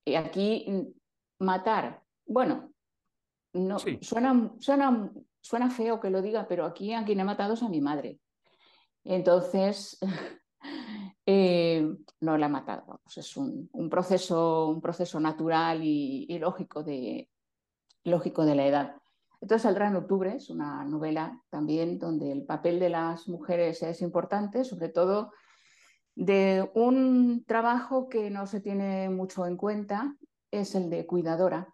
[0.05, 2.71] Y aquí mm, matar, bueno,
[3.51, 3.99] no, Sí.
[4.01, 7.67] suena, suena, suena feo que lo diga, pero aquí a quien he matado es a
[7.67, 8.21] mi madre.
[9.03, 9.99] Entonces,
[11.29, 11.85] eh,
[12.21, 13.01] no la he matado.
[13.13, 17.29] es un, proceso, un proceso natural y, lógico, de,
[18.05, 18.95] la edad.
[19.41, 24.01] Entonces saldrá en octubre, es una novela también donde el papel de las mujeres es
[24.01, 25.33] importante, sobre todo
[26.15, 30.15] de un trabajo que no se tiene mucho en cuenta,
[30.49, 31.67] es el de cuidadora,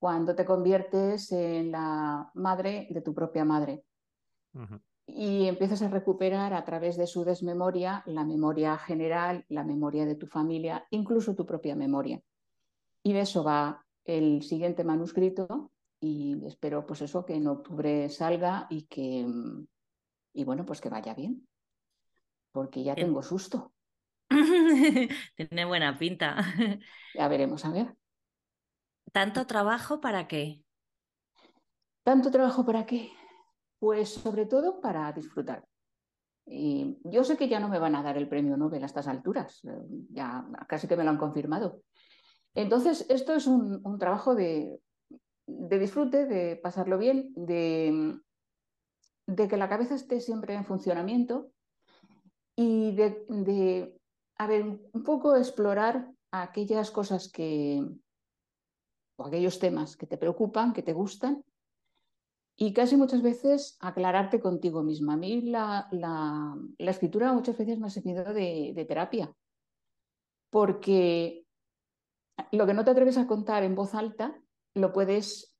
[0.00, 3.84] cuando te conviertes en la madre de tu propia madre
[4.52, 4.89] Uh.
[5.16, 10.14] Y empiezas a recuperar a través de su desmemoria la memoria general, la memoria de
[10.14, 12.20] tu familia, incluso tu propia memoria.
[13.02, 18.66] Y de eso va el siguiente manuscrito y espero pues eso que en octubre salga
[18.70, 19.26] y que
[20.32, 21.46] y bueno, pues que vaya bien.
[22.52, 23.72] Porque ya tengo susto.
[25.36, 26.36] Tiene buena pinta.
[27.12, 27.96] Ya veremos, a ver.
[29.12, 30.62] ¿Tanto trabajo para qué?
[32.04, 33.10] ¿Tanto trabajo para qué?
[33.80, 35.64] Pues sobre todo para disfrutar.
[36.46, 39.08] Y yo sé que ya no me van a dar el premio Nobel a estas
[39.08, 39.70] alturas, eh,
[40.10, 41.82] ya casi que me lo han confirmado.
[42.54, 44.80] Entonces, esto es un, trabajo de,
[45.46, 48.18] de, disfrute, de pasarlo bien, de,
[49.26, 51.52] de, que la cabeza esté siempre en funcionamiento
[52.56, 54.00] y de, de
[54.36, 57.86] a ver, un poco explorar aquellas cosas que,
[59.16, 61.44] o aquellos temas que te preocupan, que te gustan,
[62.62, 65.14] y casi muchas veces aclararte contigo misma.
[65.14, 69.34] A mí la, la, escritura muchas veces me ha servido de, de, terapia,
[70.50, 71.46] porque
[72.52, 74.38] lo que no te atreves a contar en voz alta,
[74.74, 75.56] lo puedes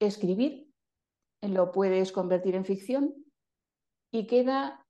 [0.00, 0.72] escribir,
[1.42, 3.14] lo puedes convertir en ficción
[4.10, 4.86] y queda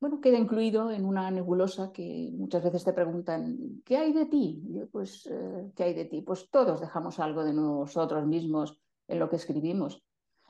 [0.00, 4.60] bueno, queda incluido en una nebulosa que muchas veces te preguntan, ¿qué hay de ti?
[4.68, 6.20] Yo, pues, eh, ¿qué hay de ti?
[6.20, 10.02] Pues todos dejamos algo de nosotros mismos en lo que escribimos.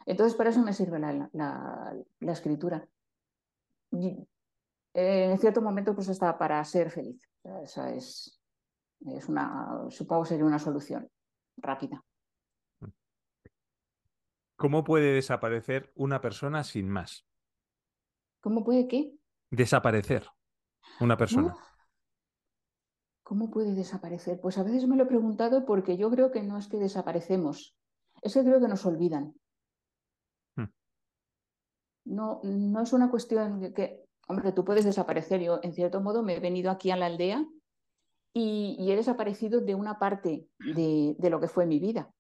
[0.09, 2.89] Entonces, para eso me sirve la, la, la escritura.
[3.91, 4.27] Y,
[4.95, 7.21] eh, en cierto momento, pues está para ser feliz.
[7.63, 8.41] Esa es,
[9.01, 11.11] es una, supongo sería una solución
[11.59, 12.03] rápida.
[14.57, 17.27] ¿Cómo puede desaparecer una persona sin más?
[18.41, 19.13] ¿Cómo puede qué?
[19.51, 20.27] Desaparecer
[21.01, 21.55] una persona.
[23.23, 24.41] ¿Cómo puede desaparecer?
[24.41, 27.77] Pues a veces me lo he preguntado porque yo creo que no es que desaparecemos,
[28.23, 29.35] es que creo que nos olvidan.
[32.09, 35.43] No, no es una cuestión de que, hombre, tú puedes desaparecer.
[35.43, 37.47] Yo, en cierto modo, me he venido aquí a la aldea
[38.33, 42.11] y, he desaparecido de una parte de, de lo que fue mi vida.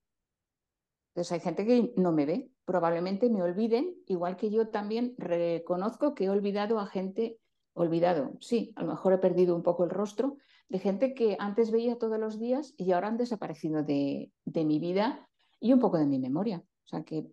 [1.14, 6.14] Entonces hay gente que no me ve, probablemente me olviden, igual que yo también reconozco
[6.14, 7.40] que he olvidado a gente,
[7.72, 10.36] olvidado, sí, a lo mejor he perdido un poco el rostro,
[10.68, 14.78] de gente que antes veía todos los días y ahora han desaparecido de, de mi
[14.78, 15.28] vida
[15.60, 16.62] y un poco de mi memoria.
[16.84, 17.26] O sea que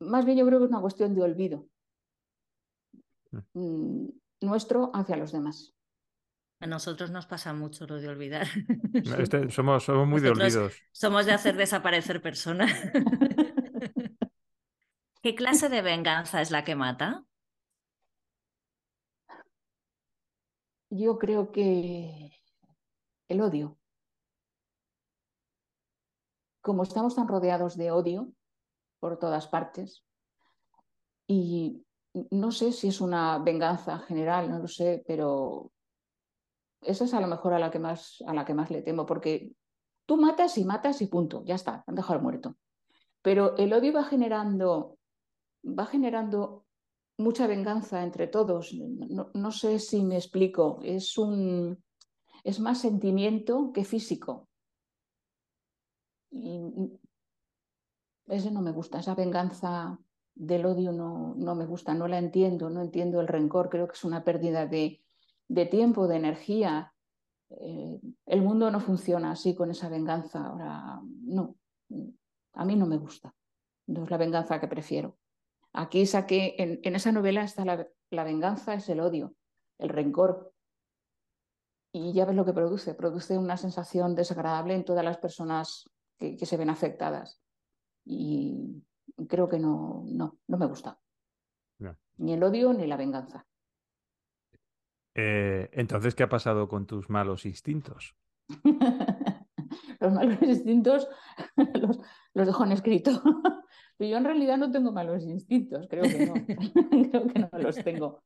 [0.00, 1.68] más bien yo creo que es una cuestión de olvido
[3.52, 4.08] mm,
[4.40, 5.74] nuestro hacia los demás.
[6.60, 8.46] A nosotros nos pasa mucho lo de olvidar.
[9.18, 10.82] Este, somos, somos, muy nosotros de olvidos.
[10.92, 12.72] Somos de hacer desaparecer personas.
[15.22, 17.24] ¿Qué clase de venganza es la que mata?
[20.88, 22.30] Yo creo que
[23.28, 23.76] el odio.
[26.62, 28.32] Como estamos tan rodeados de odio
[28.98, 30.06] por todas partes,
[31.26, 31.85] y
[32.30, 35.72] no sé si es una venganza general, no lo sé, pero
[36.80, 39.06] esa es a lo mejor a la que más, a la que más le temo,
[39.06, 39.52] porque
[40.06, 42.56] tú matas y matas y punto, ya está, han dejado muerto.
[43.22, 44.98] Pero el odio va generando,
[45.64, 46.64] va generando
[47.18, 48.72] mucha venganza entre todos.
[48.74, 51.82] No, no sé si me explico, es, un,
[52.44, 54.48] es más sentimiento que físico.
[56.30, 56.70] Y
[58.28, 59.98] ese no me gusta, esa venganza
[60.36, 63.94] del odio no, no me gusta, no la entiendo, no entiendo el rencor, creo que
[63.94, 65.02] es una pérdida de,
[65.48, 66.92] de tiempo, de energía.
[67.48, 70.44] Eh, el mundo no funciona así con esa venganza.
[70.44, 71.56] Ahora, no,
[72.52, 73.34] a mí no me gusta.
[73.86, 75.16] No es la venganza que prefiero.
[75.72, 79.34] Aquí saqué, en, en esa novela está la, la, venganza, es el odio,
[79.78, 80.52] el rencor.
[81.92, 82.94] Y ya ves lo que produce.
[82.94, 87.40] Produce una sensación desagradable en todas las personas que, que se ven afectadas.
[88.04, 88.82] Y
[89.28, 90.98] creo que no, no, no me gusta.
[91.78, 91.96] No.
[92.18, 93.46] Ni el odio ni la venganza.
[95.14, 98.14] Eh, entonces, ¿qué ha pasado con tus malos instintos?
[100.00, 101.08] los malos instintos
[101.56, 101.98] los,
[102.34, 103.22] los dejo en escrito.
[103.96, 106.34] Pero yo en realidad no tengo malos instintos, creo que no.
[107.10, 108.22] creo que no los tengo.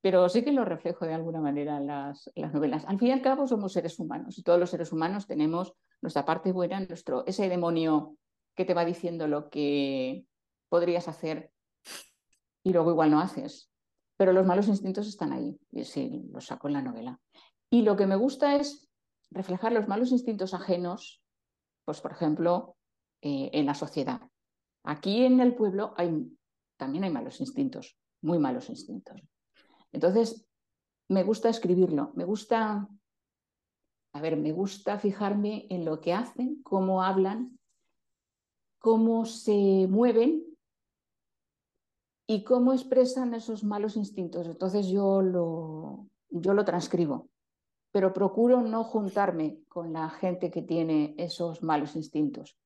[0.00, 2.84] Pero sí que los reflejo de alguna manera en las, en las, novelas.
[2.86, 6.24] Al fin y al cabo somos seres humanos y todos los seres humanos tenemos nuestra
[6.24, 8.16] parte buena, nuestro, ese demonio
[8.56, 10.26] que te va diciendo lo que
[10.68, 11.52] podrías hacer
[12.64, 13.70] y luego igual no haces
[14.16, 17.20] pero los malos instintos están ahí, y sí, los saco en la novela.
[17.70, 18.88] Y lo que me gusta es
[19.30, 21.22] reflejar los malos instintos ajenos,
[21.84, 22.76] pues por ejemplo,
[23.20, 24.22] eh, en la sociedad.
[24.84, 25.94] Aquí en el pueblo
[26.76, 29.20] también hay malos instintos, muy malos instintos.
[29.92, 30.48] Entonces,
[31.08, 32.88] me gusta escribirlo, me gusta,
[34.12, 37.58] a ver, me gusta fijarme en lo que hacen, cómo hablan,
[38.86, 40.44] cómo se mueven
[42.24, 44.46] y cómo expresan esos malos instintos.
[44.46, 47.28] Entonces yo lo, yo lo transcribo,
[47.90, 52.56] pero procuro no juntarme con la gente que tiene esos malos instintos.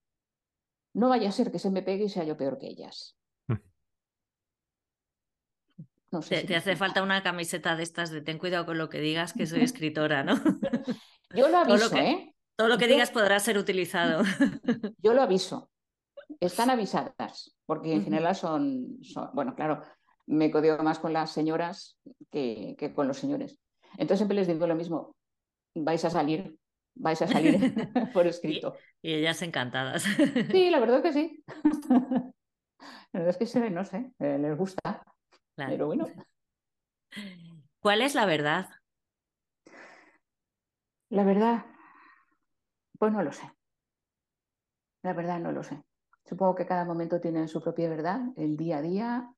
[0.93, 3.17] No vaya a ser que se me pegue y sea yo peor que ellas.
[6.11, 9.01] No sé te, hace falta una camiseta de estas de ten cuidado con lo que
[9.01, 10.35] digas, que soy escritora, ¿no?
[11.35, 12.35] Yo lo aviso, ¿eh?
[12.57, 14.23] Todo lo que digas podrá ser utilizado.
[14.99, 15.70] Yo lo aviso.
[16.39, 18.99] Están avisadas, porque en general son,
[19.33, 19.83] bueno, claro,
[20.27, 21.99] me codeo más con las señoras
[22.31, 23.59] que, que con los señores.
[23.93, 25.17] Entonces siempre les digo lo mismo,
[25.75, 26.57] vais a salir,
[26.95, 27.59] vais a salir
[28.15, 28.77] por escrito.
[29.03, 30.05] Y, ellas encantadas.
[30.51, 31.45] Sí, la verdad que sí.
[33.13, 35.03] La verdad es que se ve, no sé, eh, les gusta.
[35.57, 36.07] Pero bueno.
[37.81, 38.69] ¿Cuál es la verdad?
[41.09, 41.67] La verdad,
[42.99, 43.51] pues no lo sé.
[45.03, 45.83] La verdad no lo sé.
[46.31, 49.35] Supongo que cada momento tiene su propia verdad, el día a día.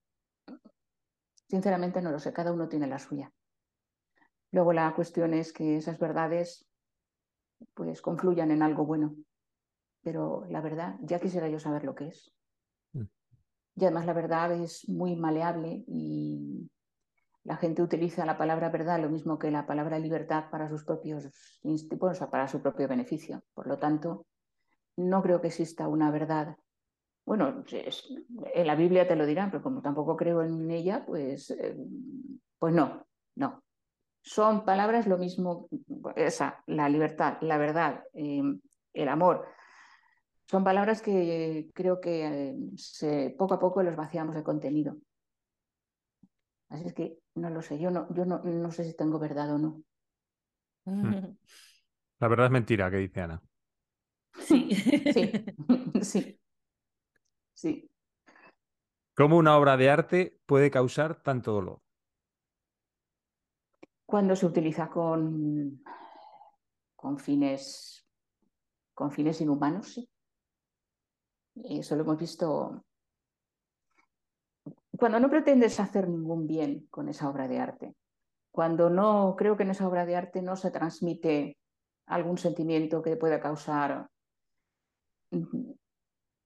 [1.48, 3.32] Sinceramente no lo sé, cada uno tiene la suya.
[4.50, 6.68] Luego la cuestión es que esas verdades
[7.72, 9.16] pues confluyan en algo bueno.
[10.02, 12.30] Pero la verdad, ya quisiera yo saber lo que es.
[12.92, 13.06] Mm.
[13.76, 16.70] Y además la verdad es muy maleable y
[17.42, 21.24] la gente utiliza la palabra verdad lo mismo que la palabra libertad para sus propios
[21.64, 23.44] o sea, para su propio beneficio.
[23.54, 24.26] Por lo tanto,
[24.98, 26.58] no creo que exista una verdad.
[27.24, 27.64] Bueno,
[28.54, 31.76] en la Biblia te lo dirán, pero como tampoco creo en ella, pues, eh,
[32.58, 33.06] pues no,
[33.36, 33.62] no.
[34.22, 35.68] Son palabras lo mismo,
[36.16, 38.60] esa, la libertad, la verdad, em,
[38.92, 39.46] el amor.
[40.46, 44.96] Son palabras que creo que eh, se, poco a poco los vaciamos de contenido.
[46.68, 49.54] Así es que no lo sé, yo no, yo no, no sé si tengo verdad
[49.54, 49.82] o no.
[52.20, 53.42] La verdad es mentira, que dice Ana.
[54.38, 55.32] Sí, sí,
[56.02, 56.38] sí.
[57.52, 57.90] Sí.
[59.14, 61.80] ¿Cómo una obra de arte puede causar tanto dolor?
[64.06, 65.82] Cuando se utiliza con,
[66.96, 68.06] con fines
[68.94, 70.08] con fines inhumanos, sí.
[71.54, 72.84] Eso lo hemos visto
[74.98, 77.96] cuando no pretendes hacer ningún bien con esa obra de arte,
[78.52, 81.58] cuando no creo que en esa obra de arte no se transmite
[82.06, 84.08] algún sentimiento que pueda causar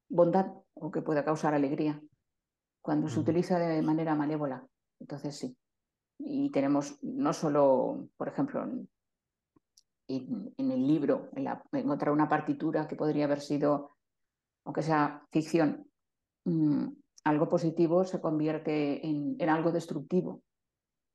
[0.08, 2.00] bondad o que pueda causar alegría,
[2.80, 4.64] cuando se utiliza de manera malévola,
[5.00, 5.56] entonces sí.
[6.18, 8.62] Y tenemos no solo, por ejemplo,
[10.08, 13.96] en, el libro, en encontrar una partitura que podría haber sido,
[14.64, 15.90] aunque sea ficción,
[16.44, 16.86] mm,
[17.24, 20.42] algo positivo se convierte en, algo destructivo.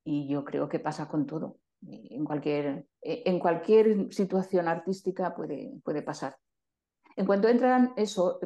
[0.04, 1.58] Y yo creo que pasa con todo.
[1.88, 6.36] En cualquier, en cualquier situación artística puede, puede pasar.
[7.16, 8.40] En cuanto entran eso,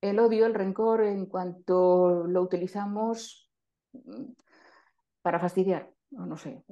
[0.00, 3.50] el odio, el rencor, en cuanto lo utilizamos
[3.92, 4.32] mm,
[5.22, 6.64] para fastidiar, no, no sé.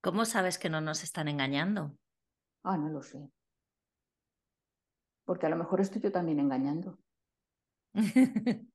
[0.00, 1.94] ¿Cómo sabes que no nos están engañando?
[2.62, 3.30] Ah, no lo sé
[5.30, 6.98] porque a lo mejor estoy yo también engañando.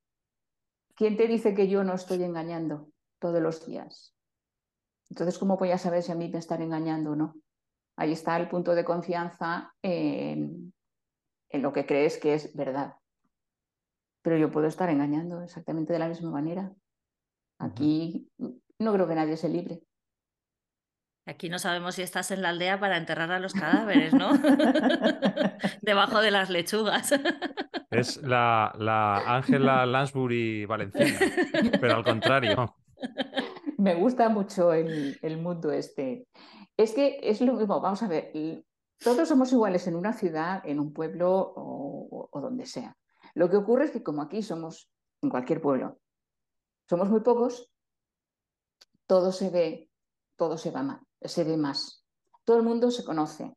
[0.95, 4.15] ¿Quién te dice que yo no estoy engañando todos los días?
[5.09, 7.35] Entonces, ¿cómo voy a saber si a mí me están engañando o no?
[7.97, 10.73] Ahí está el punto de confianza en,
[11.51, 12.95] lo que crees que es verdad.
[14.21, 16.73] Pero yo puedo estar engañando exactamente de la misma manera.
[17.59, 18.29] Aquí
[18.79, 19.81] no creo que nadie se libre.
[21.27, 24.31] Aquí no sabemos si estás en la aldea para enterrar a los cadáveres, ¿no?
[25.81, 27.13] Debajo de las lechugas.
[27.89, 31.19] Es la, Ángela Lansbury valenciana,
[31.79, 32.75] pero al contrario.
[33.77, 36.27] Me gusta mucho el, mundo este.
[36.77, 38.31] Es que es lo mismo, vamos a ver,
[38.99, 42.97] todos somos iguales en una ciudad, en un pueblo o, donde sea.
[43.33, 44.89] Lo que ocurre es que como aquí somos,
[45.21, 45.99] en cualquier pueblo,
[46.89, 47.71] somos muy pocos,
[49.07, 49.89] todo se ve,
[50.35, 52.03] todo se va mal se ve más.
[52.43, 53.55] Todo el mundo se conoce.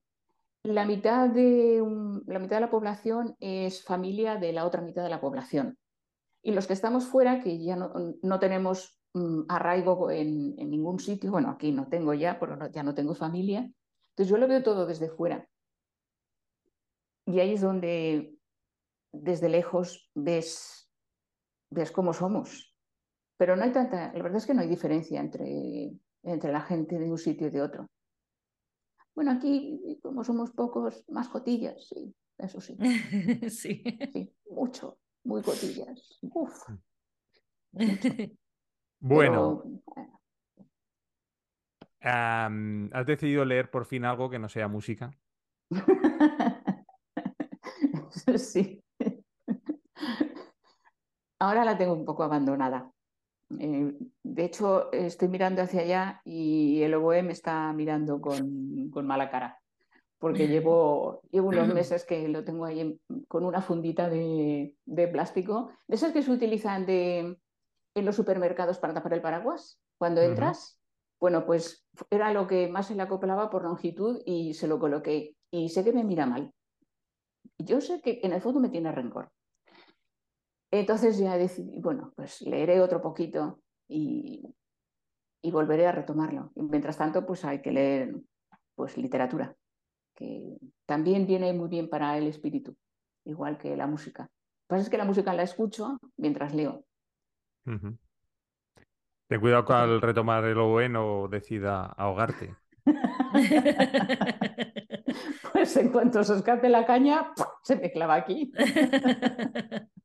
[0.62, 1.82] La mitad de,
[2.26, 5.78] la, mitad de la población es familia de la otra mitad de la población.
[6.42, 11.50] Y los que estamos fuera, que ya no, tenemos mm, arraigo en, ningún sitio, bueno,
[11.50, 13.60] aquí no tengo ya, pero ya no tengo familia,
[14.10, 15.48] entonces yo lo veo todo desde fuera.
[17.26, 18.34] Y ahí es donde
[19.12, 20.90] desde lejos ves,
[21.70, 22.74] ves cómo somos.
[23.36, 25.92] Pero no hay tanta, la verdad es que no hay diferencia entre
[26.22, 27.88] entre la gente de un sitio y de otro.
[29.14, 32.76] Bueno, aquí, como somos pocos, más cotillas, sí, eso sí.
[33.50, 33.82] sí.
[34.12, 34.32] sí.
[34.50, 36.18] mucho, muy cotillas.
[36.22, 36.68] Uf.
[39.00, 39.62] Bueno.
[42.00, 45.10] ¿Has decidido leer por fin algo que no sea música?
[48.36, 48.82] sí.
[51.40, 52.90] Ahora la tengo un poco abandonada.
[53.58, 59.30] Eh, de hecho, estoy mirando hacia allá y el oboe me está mirando con, mala
[59.30, 59.58] cara,
[60.18, 64.74] porque llevo, llevo unos meses que lo tengo ahí con una fundita de,
[65.12, 67.38] plástico, de esas que se utilizan de,
[67.98, 70.80] en los supermercados para tapar el paraguas cuando entras.
[71.20, 75.36] Bueno, pues era lo que más se le acoplaba por longitud y se lo coloqué.
[75.50, 76.52] Y sé que me mira mal.
[77.58, 79.30] Yo sé que en el fondo me tiene rencor.
[80.70, 84.54] Entonces ya decidí, bueno, pues leeré otro poquito y,
[85.42, 86.52] y volveré a retomarlo.
[86.54, 88.14] Y mientras tanto, pues hay que leer
[88.74, 89.56] pues, literatura,
[90.14, 92.76] que también viene muy bien para el espíritu,
[93.24, 94.22] igual que la música.
[94.22, 96.84] Lo que pasa es que la música la escucho mientras leo.
[99.28, 102.56] Ten cuidado que al retomar el bueno decida ahogarte.
[105.52, 108.50] pues en cuanto se escape la caña, se me clava aquí.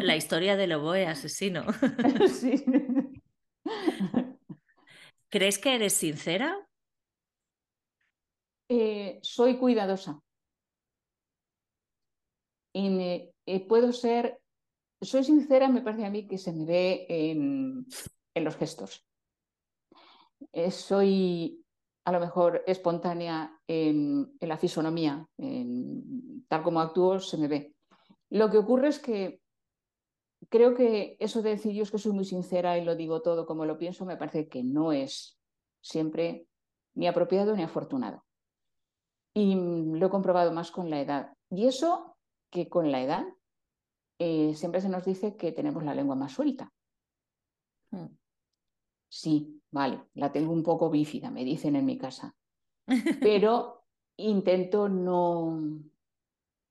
[0.00, 1.64] la historia del oboe asesino.
[2.28, 2.64] sí.
[5.28, 6.66] ¿Crees que eres sincera?
[8.68, 10.20] Eh, soy cuidadosa.
[12.72, 14.38] Y eh, puedo ser,
[15.00, 17.86] soy sincera, me parece a mí que se me ve en,
[18.34, 19.06] los gestos.
[20.52, 21.64] Eh, soy
[22.04, 27.74] a lo mejor espontánea en, la fisonomía, en, tal como actúo se me ve.
[28.30, 29.40] Lo que ocurre es que
[30.48, 33.46] creo que eso de decir yo es que soy muy sincera y lo digo todo
[33.46, 35.38] como lo pienso, me parece que no es
[35.82, 36.46] siempre
[36.94, 38.24] ni apropiado ni afortunado.
[39.34, 41.32] Y lo he comprobado más con la edad.
[41.50, 42.16] Y eso
[42.50, 43.26] que con la edad
[44.18, 46.72] eh, siempre se nos dice que tenemos la lengua más suelta.
[47.90, 48.16] Hmm.
[49.08, 52.34] Sí, vale, la tengo un poco bífida, me dicen en mi casa.
[53.20, 53.84] Pero
[54.16, 55.60] intento no,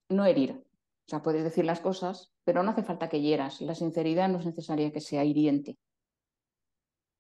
[0.10, 0.52] no herir.
[0.52, 3.62] O sea, puedes decir las cosas, pero no hace falta que hieras.
[3.62, 5.78] La sinceridad no es necesaria que sea hiriente.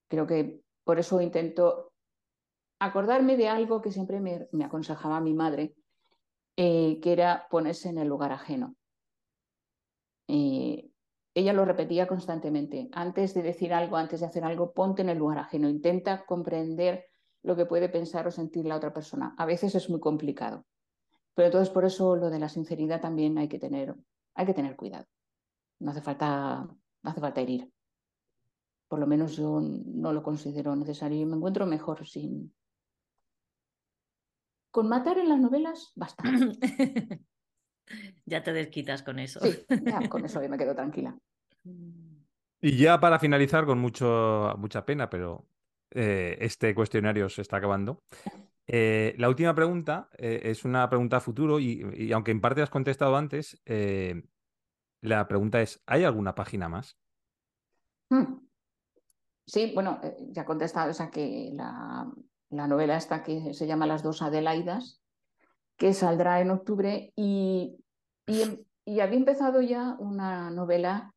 [0.07, 1.91] Creo que por eso intento
[2.79, 5.75] acordarme de algo que siempre me, aconsejaba mi madre,
[6.57, 8.75] eh, que era ponerse en el lugar ajeno.
[10.27, 12.87] Ella lo repetía constantemente.
[12.93, 15.67] Antes de decir algo, antes de hacer algo, ponte en el lugar ajeno.
[15.67, 17.07] Intenta comprender
[17.43, 19.35] lo que puede pensar o sentir la otra persona.
[19.37, 20.65] A veces es muy complicado.
[21.33, 23.93] Pero entonces por eso lo de la sinceridad también hay que tener,
[24.33, 25.05] hay que tener cuidado.
[25.79, 26.65] No hace falta,
[27.03, 27.69] no hace falta herir.
[28.87, 32.55] Por lo menos yo no lo considero necesario y me encuentro mejor sin.
[34.71, 36.23] Con matar en las novelas, basta.
[38.25, 39.39] ya te desquitas con eso.
[39.39, 41.17] Sí, ya con eso me quedo tranquila.
[42.61, 45.47] Y ya para finalizar, con mucho, mucha pena, pero
[45.91, 48.03] eh, este cuestionario se está acabando.
[48.67, 52.69] Eh, la última pregunta eh, es una pregunta a futuro y, aunque en parte has
[52.69, 54.23] contestado antes, eh,
[55.01, 56.97] la pregunta es, ¿hay alguna página más?
[58.09, 58.39] Hmm.
[59.45, 60.01] Sí, bueno,
[60.31, 62.11] ya he contestado esa que la,
[62.49, 65.03] novela esta que se llama Las dos Adelaidas,
[65.77, 67.77] que saldrá en octubre y,
[68.27, 71.11] y, había empezado ya una novela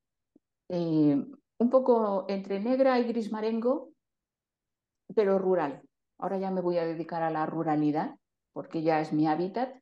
[0.71, 3.93] un poco entre negra y gris marengo,
[5.15, 5.83] pero rural.
[6.19, 8.17] Ahora ya me voy a dedicar a la ruralidad,
[8.53, 9.81] porque ya es mi hábitat.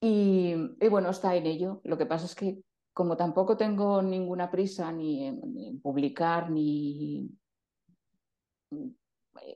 [0.00, 0.54] Y,
[0.88, 1.80] bueno, está en ello.
[1.84, 2.62] Lo que pasa es que
[2.92, 7.30] como tampoco tengo ninguna prisa ni en, publicar ni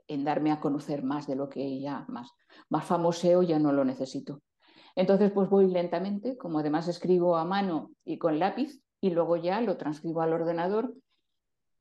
[0.06, 2.30] en darme a conocer más de lo que ya más,
[2.68, 4.40] más famoseo, ya no lo necesito.
[4.94, 9.60] Entonces, pues voy lentamente, como además escribo a mano y con lápiz, y luego ya
[9.60, 10.94] lo transcribo al ordenador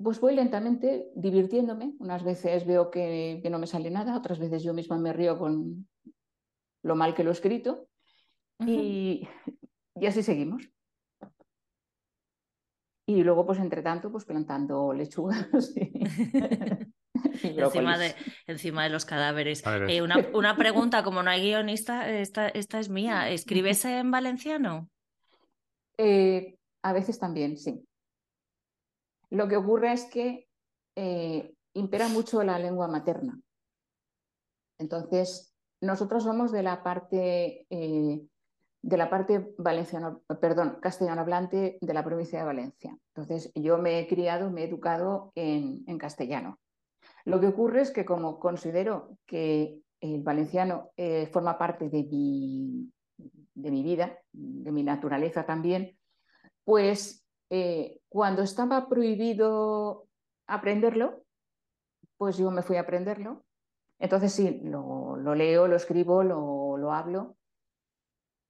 [0.02, 1.94] pues voy lentamente divirtiéndome.
[2.00, 5.88] Unas veces veo que, no me sale nada, otras veces yo misma me río con
[6.84, 7.88] lo mal que lo he escrito
[8.66, 9.28] y,
[10.06, 10.64] así seguimos.
[13.18, 15.48] Y luego, pues entre tanto, pues plantando lechugas.
[17.44, 18.16] encima, de,
[18.48, 19.62] encima de los cadáveres.
[19.90, 23.30] Eh, una, pregunta, como no hay guionista, esta, esta es mía.
[23.30, 24.90] ¿Escribes en valenciano?
[25.98, 27.86] Eh, a veces también, sí.
[29.30, 30.48] Lo que ocurre es que
[30.96, 33.40] eh, impera mucho la lengua materna.
[34.80, 38.22] Entonces, nosotros somos de la parte, eh,
[38.84, 42.98] de la parte valenciano, perdón, castellano hablante de la provincia de Valencia.
[43.14, 46.60] Entonces, yo me he criado, me he educado en, castellano.
[47.26, 52.92] Lo que ocurre es que como considero que el valenciano eh, forma parte de mi,
[53.54, 55.98] de mi vida, de mi naturaleza también,
[56.64, 60.08] pues eh, cuando estaba prohibido
[60.48, 61.24] aprenderlo,
[62.18, 63.44] pues yo me fui a aprenderlo.
[64.00, 67.36] Entonces sí, lo, leo, lo escribo, lo, lo, hablo.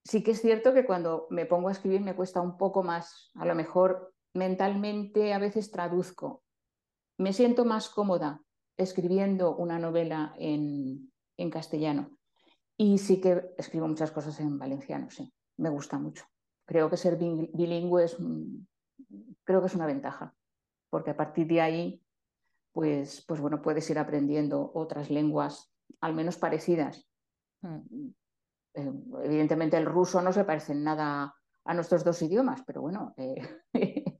[0.03, 3.31] Sí que es cierto que cuando me pongo a escribir me cuesta un poco más,
[3.35, 6.43] a lo mejor mentalmente a veces traduzco.
[7.17, 8.41] Me siento más cómoda
[8.77, 12.17] escribiendo una novela en, en castellano.
[12.77, 16.25] Y sí que escribo muchas cosas en valenciano, sí, me gusta mucho.
[16.65, 18.17] Creo que ser bilingüe es,
[19.43, 20.33] creo que es una ventaja,
[20.89, 22.03] porque a partir de ahí,
[22.71, 27.07] pues, pues bueno, puedes ir aprendiendo otras lenguas, al menos parecidas.
[27.61, 28.09] Mm.
[28.73, 28.91] Eh,
[29.23, 31.33] evidentemente el ruso no se parece en nada
[31.65, 33.35] a nuestros dos idiomas, pero bueno, eh,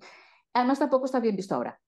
[0.54, 1.80] además tampoco está bien visto ahora.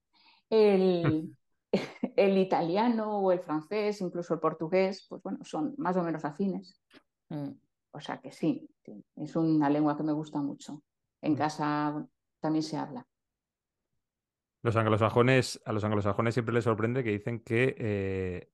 [0.49, 1.35] El,
[2.15, 6.81] el, italiano o el francés, incluso el portugués, pues bueno, son más o menos afines.
[7.29, 7.49] Mm.
[7.91, 8.67] O sea que sí,
[9.15, 10.83] es una lengua que me gusta mucho.
[11.21, 11.37] En mm.
[11.37, 12.07] casa
[12.39, 13.05] también se habla.
[14.63, 18.52] Los anglosajones, a los anglosajones siempre les sorprende que dicen que eh,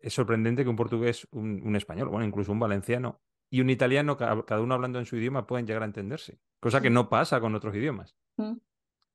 [0.00, 3.20] es sorprendente que un portugués, un, español, bueno, incluso un valenciano
[3.50, 6.90] y un italiano, cada uno hablando en su idioma, pueden llegar a entenderse, cosa que
[6.90, 8.16] no pasa con otros idiomas.
[8.36, 8.56] Mm.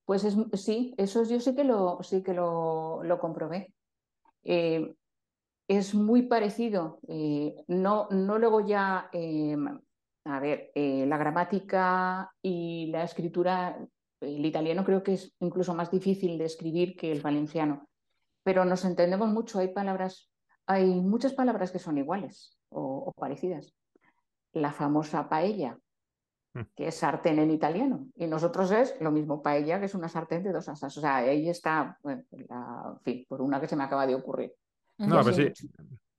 [0.05, 3.71] Pues sí, eso yo sí que lo, sí que lo, comprobé.
[4.43, 4.93] Eh,
[5.67, 9.55] es muy parecido, eh, no, no luego ya, eh,
[10.25, 13.77] a ver, la gramática y la escritura,
[14.19, 17.88] el italiano creo que es incluso más difícil de escribir que el valenciano,
[18.43, 20.30] pero nos entendemos mucho, hay palabras,
[20.66, 23.74] hay muchas palabras que son iguales o parecidas.
[24.53, 25.78] La famosa paella,
[26.53, 26.62] Mm.
[26.76, 28.07] que es sartén en italiano.
[28.16, 30.97] Y nosotros es lo mismo, paella, que es una sartén de dos asas.
[30.97, 34.53] O sea, ahí está, bueno, en fin, por una que se me acaba de ocurrir.
[34.97, 35.51] No, pues sí.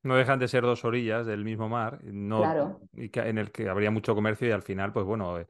[0.03, 3.93] No dejan de ser dos orillas del mismo mar, no, y en el que habría
[3.93, 5.47] mucho comercio y al final, pues bueno, eh,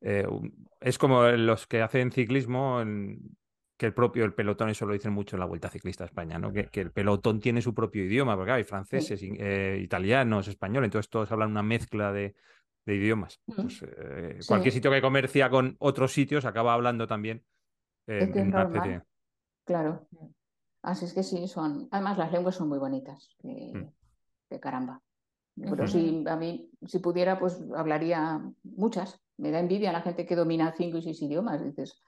[0.00, 0.26] eh,
[0.80, 2.82] es como los que hacen ciclismo,
[3.76, 6.38] que el propio, el pelotón, eso lo dicen mucho en la Vuelta Ciclista a España,
[6.38, 6.52] ¿no?
[6.52, 11.30] Que, el pelotón tiene su propio idioma, porque hay franceses, eh, italianos, españoles, entonces todos
[11.30, 12.34] hablan una mezcla de,
[12.86, 13.40] de idiomas.
[13.44, 17.44] Pues, eh, cualquier sitio que comercia con otros sitios acaba hablando también
[18.06, 19.04] eh, en una
[19.64, 20.06] Claro.
[20.82, 21.88] Así es que sí, son.
[21.90, 23.34] Además, las lenguas son muy bonitas.
[23.40, 24.58] Que, mm.
[24.60, 25.02] caramba.
[25.56, 29.20] Pero si a mí, si pudiera, pues hablaría muchas.
[29.38, 31.64] Me da envidia a la gente que domina cinco y seis idiomas.
[31.64, 32.00] Dices,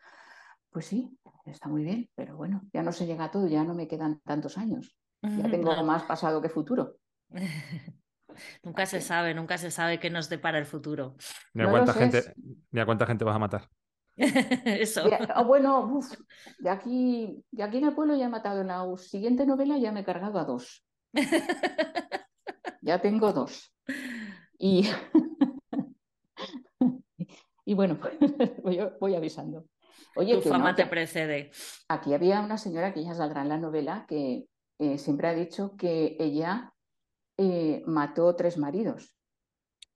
[0.70, 1.10] pues sí,
[1.50, 4.20] está muy bien, pero bueno, ya no se llega a todo, ya no me quedan
[4.20, 4.96] tantos años.
[5.22, 6.96] Ya tengo más pasado que futuro.
[8.62, 11.16] Nunca se sabe, nunca se sabe qué nos depara el futuro.
[11.54, 12.34] Ni a, cuánta, gente,
[12.70, 13.68] ni a cuánta gente vas a matar.
[14.16, 15.02] Eso.
[15.34, 16.00] Ah, bueno,
[16.58, 18.60] de, aquí, de aquí en el pueblo ya he matado.
[18.60, 20.84] En la siguiente novela ya me he cargado a dos.
[22.82, 23.72] ya tengo dos.
[24.58, 24.88] Y,
[27.64, 27.98] y bueno,
[29.00, 29.66] voy, avisando.
[30.16, 31.50] Oye, tu fama te precede.
[31.88, 34.46] Aquí había una señora que ya saldrá en la novela que
[34.78, 36.72] eh, siempre ha dicho que ella
[37.36, 39.16] eh, mató tres maridos.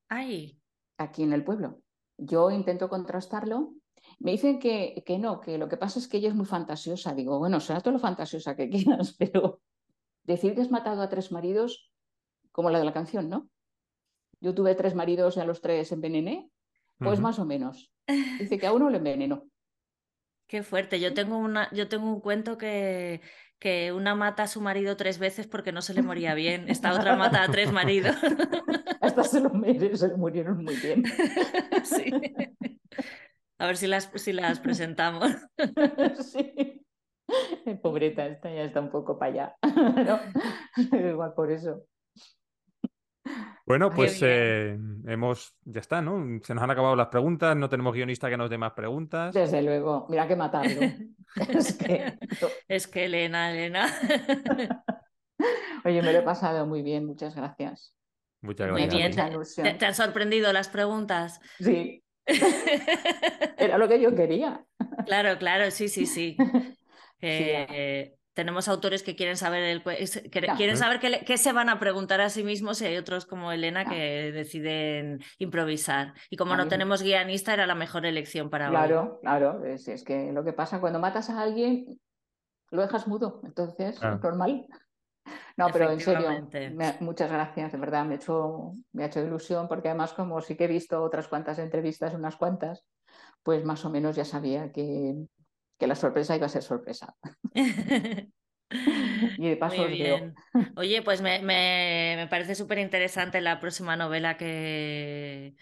[0.08, 0.60] Ay.
[0.98, 1.80] Aquí en el pueblo.
[2.18, 3.74] Yo intento contrastarlo.
[4.18, 7.14] Me dicen que, que, no, que lo que pasa es que ella es muy fantasiosa.
[7.14, 9.60] Digo, bueno, será todo lo fantasiosa que quieras, pero
[10.24, 11.90] decir que has matado a tres maridos,
[12.52, 13.48] como la de la canción, ¿no?
[14.40, 16.50] Yo tuve tres maridos y a los tres envenené,
[16.98, 17.92] pues más o menos.
[18.38, 19.44] Dice que a uno lo envenenó.
[20.52, 21.00] Qué fuerte.
[21.00, 23.22] Yo tengo, una, yo tengo un cuento que,
[23.58, 26.92] que una mata a su marido tres veces porque no se le moría bien, esta
[26.92, 28.14] otra mata a tres maridos.
[29.00, 29.50] Hasta se lo
[29.96, 31.04] se murieron muy bien.
[31.84, 32.12] Sí.
[33.56, 35.30] A ver si las, si las presentamos.
[36.20, 36.84] Sí.
[37.80, 39.56] Pobreta, esta ya está un poco para allá.
[40.92, 41.86] Igual por eso.
[43.64, 46.40] Bueno, pues eh, hemos, ya está, ¿no?
[46.42, 49.32] Se nos han acabado las preguntas, no tenemos guionista que nos dé más preguntas.
[49.32, 50.80] Desde luego, mira que matarlo.
[51.48, 52.18] es, que...
[52.68, 53.86] es que Elena, Elena.
[55.84, 57.94] Oye, me lo he pasado muy bien, muchas gracias.
[58.40, 59.54] Muchas gracias.
[59.54, 61.40] ¿Te, ¿Te, han sorprendido las preguntas?
[61.60, 62.02] Sí.
[63.56, 64.64] Era lo que yo quería.
[65.06, 66.36] Claro, claro, sí, sí, sí.
[67.20, 69.82] Eh, tenemos autores que quieren saber el,
[70.30, 73.84] quieren saber qué, se van a preguntar a sí mismos y hay otros como Elena
[73.84, 76.14] que deciden improvisar.
[76.30, 79.64] Y como no tenemos guionista, era la mejor elección para Claro, claro.
[79.64, 82.00] Es, es, que lo que pasa cuando matas a alguien,
[82.70, 83.40] lo dejas mudo.
[83.44, 84.66] Entonces, es normal.
[85.56, 86.48] No, pero en serio,
[87.00, 90.64] muchas gracias, de verdad, me, hecho, me ha hecho ilusión porque además como sí que
[90.64, 92.84] he visto otras cuantas entrevistas, unas cuantas,
[93.42, 95.14] pues más o menos ya sabía que,
[95.82, 97.16] que la sorpresa iba a ser sorpresa.
[98.70, 100.32] y de paso bien.
[100.76, 105.56] Oye, pues me, me parece súper interesante la próxima novela que,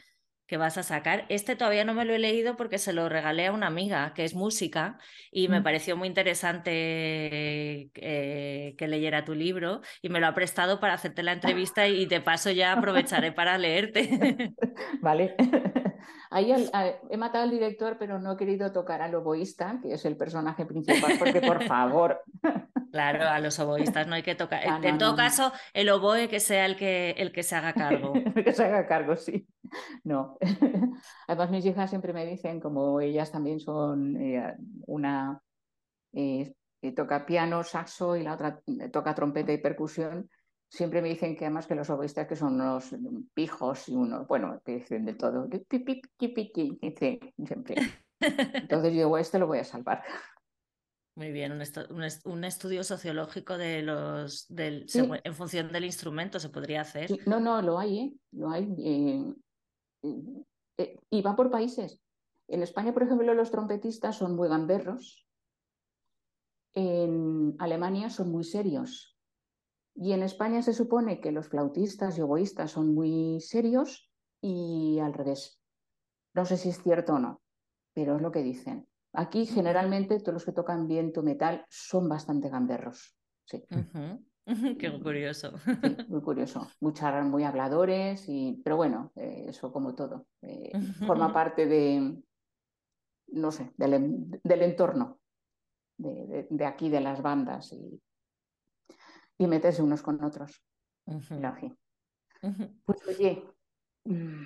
[0.50, 1.26] que vas a sacar.
[1.28, 4.24] Este todavía no me lo he leído porque se lo regalé a una amiga que
[4.24, 4.98] es música
[5.30, 5.62] y me mm.
[5.62, 6.72] pareció muy interesante
[7.94, 12.04] eh, que leyera tu libro y me lo ha prestado para hacerte la entrevista y
[12.06, 14.52] de paso ya aprovecharé para leerte.
[15.00, 15.36] Vale.
[16.32, 16.52] Ahí
[17.10, 20.64] he matado al director, pero no he querido tocar al oboísta, que es el personaje
[20.64, 22.22] principal, porque por favor.
[22.92, 24.62] Claro, a los oboístas no hay que tocar.
[24.64, 25.16] Ah, no, en todo no.
[25.16, 28.12] caso, el oboe que sea el que, el que se haga cargo.
[28.34, 29.46] que se haga cargo, sí.
[30.04, 30.36] No.
[31.28, 34.56] Además, mis hijas siempre me dicen, como ellas también son eh,
[34.86, 35.42] una
[36.12, 40.30] eh, que toca piano, saxo y la otra eh, toca trompeta y percusión,
[40.68, 42.94] siempre me dicen que además que los oboístas que son unos
[43.34, 47.76] pijos y unos, bueno, que dicen de todo, dicen siempre.
[48.20, 50.02] Entonces yo digo, este lo voy a salvar.
[51.16, 55.00] Muy bien, un, estu- un est- un estudio sociológico de los del, Sí.
[55.24, 57.08] en función del instrumento se podría hacer.
[57.08, 58.12] Sí, No, no, lo hay, ¿eh?
[58.32, 58.72] Lo hay.
[58.78, 59.34] eh,
[60.02, 62.02] y va por países.
[62.48, 65.26] En España, por ejemplo, los trompetistas son muy gamberros.
[66.74, 69.16] En Alemania son muy serios.
[69.94, 75.12] Y en España se supone que los flautistas y oboístas son muy serios y al
[75.12, 75.60] revés.
[76.34, 77.42] No sé si es cierto o no,
[77.92, 78.88] pero es lo que dicen.
[79.12, 83.16] Aquí generalmente todos los que tocan viento metal son bastante gamberros.
[83.44, 83.64] Sí.
[84.78, 85.52] Qué curioso.
[85.82, 86.68] Sí, muy curioso.
[86.80, 90.26] Muchas, muy habladores, y, pero bueno, eh, eso como todo.
[90.42, 92.22] eh, forma parte de,
[93.28, 95.20] no sé, del, del entorno
[95.98, 98.02] de, de- de aquí, de las bandas, y,
[99.38, 100.62] y meterse unos con otros.
[101.22, 101.76] Fin.
[102.42, 102.64] ujú.
[102.84, 103.44] Pues oye,
[104.04, 104.42] mm,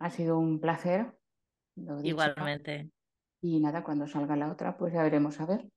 [0.00, 1.18] ha sido un placer.
[2.04, 2.90] Igualmente.
[3.42, 5.68] Y nada, cuando salga la otra, pues ya veremos a ver.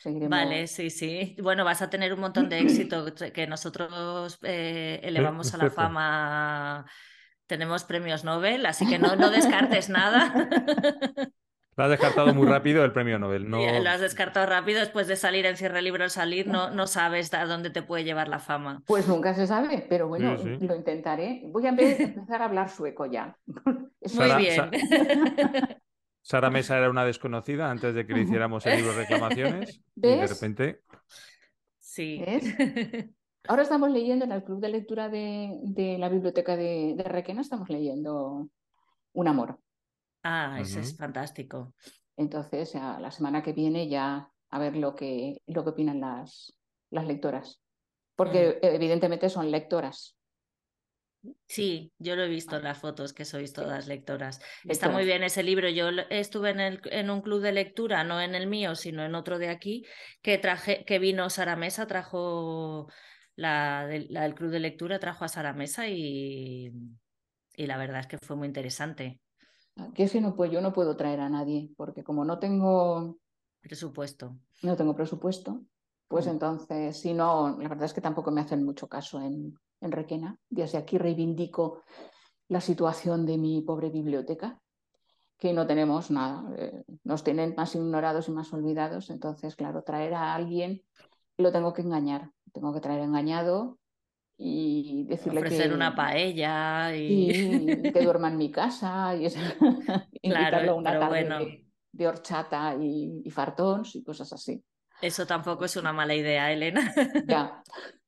[0.00, 0.30] Seguiremos.
[0.30, 1.36] Vale, sí, sí.
[1.42, 5.76] Bueno, vas a tener un montón de éxito que- nosotros eh, elevamos a la cierto.
[5.76, 6.86] fama.
[7.46, 10.32] Tenemos premios Nobel, así que no, no descartes nada.
[11.76, 13.48] Lo has descartado muy rápido el premio Nobel.
[13.50, 13.58] No...
[13.58, 17.34] Lo has descartado rápido después de salir en Cierre Libro al salir, no, no sabes
[17.34, 18.82] a dónde te puede llevar la fama.
[18.86, 20.66] Pues nunca se sabe, pero bueno, Sí, sí.
[20.66, 21.42] lo intentaré.
[21.46, 23.36] Voy a empe- empezar a hablar sueco ya.
[23.46, 24.70] Muy Sara- bien.
[26.24, 29.80] Sara Mesa era una desconocida antes de que le hiciéramos el libro de reclamaciones.
[29.96, 30.30] Y de ¿Ves?
[30.30, 30.80] repente,
[31.78, 32.22] Sí.
[32.24, 32.44] ¿Ves?
[33.46, 37.42] Ahora estamos leyendo en el club de lectura de, de la biblioteca de, de Requena,
[37.42, 38.48] estamos leyendo
[39.12, 39.60] Un amor.
[40.22, 41.74] Ah, ese es fantástico.
[42.16, 46.56] Entonces, a la semana que viene ya a ver lo que, lo que opinan las,
[46.90, 47.60] las lectoras.
[48.16, 50.16] Porque evidentemente son lectoras.
[51.46, 54.40] Sí, yo lo he visto en las fotos que sois todas lectoras.
[54.64, 55.68] Está muy bien ese libro.
[55.68, 59.14] Yo estuve en, el, en un club de lectura, no en el mío, sino en
[59.14, 59.84] otro de aquí,
[60.22, 62.88] que traje, que vino Sara Mesa, trajo
[63.36, 66.70] la, del- la del club de lectura, trajo a Sara Mesa y,
[67.56, 69.20] y la verdad es que fue muy interesante.
[69.94, 73.18] Que si no, pues yo no puedo traer a nadie, porque como no tengo,
[73.60, 74.36] Presupuesto.
[74.62, 75.62] no tengo presupuesto,
[76.06, 76.30] pues Mm.
[76.30, 79.54] entonces, si no, la verdad es que tampoco me hacen mucho caso en,
[79.84, 80.38] en Requena.
[80.48, 81.82] Desde aquí reivindico
[82.48, 84.60] la situación de mi pobre biblioteca,
[85.38, 90.14] que no tenemos nada, eh, nos tienen más ignorados y más olvidados, entonces, claro, traer
[90.14, 90.82] a alguien
[91.36, 93.78] lo tengo que engañar, tengo que traer engañado
[94.36, 97.30] y decirle Ofrecer que, una paella y...
[97.30, 99.26] y que duerma en mi casa y
[100.22, 101.38] invitarlo a una tarde bueno.
[101.40, 104.62] de, de horchata y, y fartons y cosas así.
[105.00, 106.92] Eso tampoco es una mala idea, Elena.
[107.26, 107.62] Ya,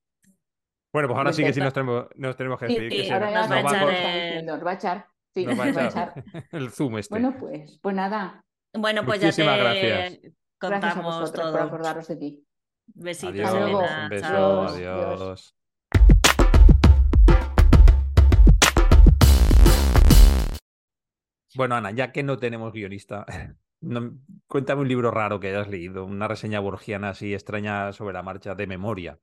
[0.93, 2.91] bueno, pues ahora sí que sí nos tenemos, nos tenemos que sí, despedir.
[2.91, 3.91] que sí, se ahora ya nos va a nos va echar a
[4.25, 5.05] diciendo, nos va a echar.
[5.33, 6.23] Sí, nos va a echar echar.
[6.51, 7.13] el zoom este.
[7.13, 10.11] Bueno, pues, pues nada, Bueno, pues ya Muchísimas te gracias.
[10.11, 11.63] gracias a contamos vosotros por todo.
[11.67, 12.43] acordaros de ti.
[12.87, 13.79] Besitos, Adiós, luego.
[13.81, 14.25] Un beso.
[14.25, 15.21] Adiós, adiós.
[15.21, 15.53] adiós.
[21.55, 23.25] Bueno, Ana, ya que no tenemos guionista,
[23.81, 24.13] no-
[24.47, 28.53] cuéntame un libro raro que hayas leído, una reseña borgiana así extraña sobre la marcha
[28.55, 29.19] de memoria.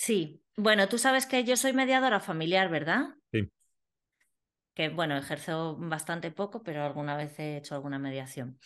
[0.00, 3.16] Sí, bueno, tú sabes que yo soy mediadora familiar, ¿verdad?
[3.32, 3.50] Sí.
[4.74, 8.58] Que bueno, ejerzo bastante poco, pero alguna vez he hecho alguna mediación.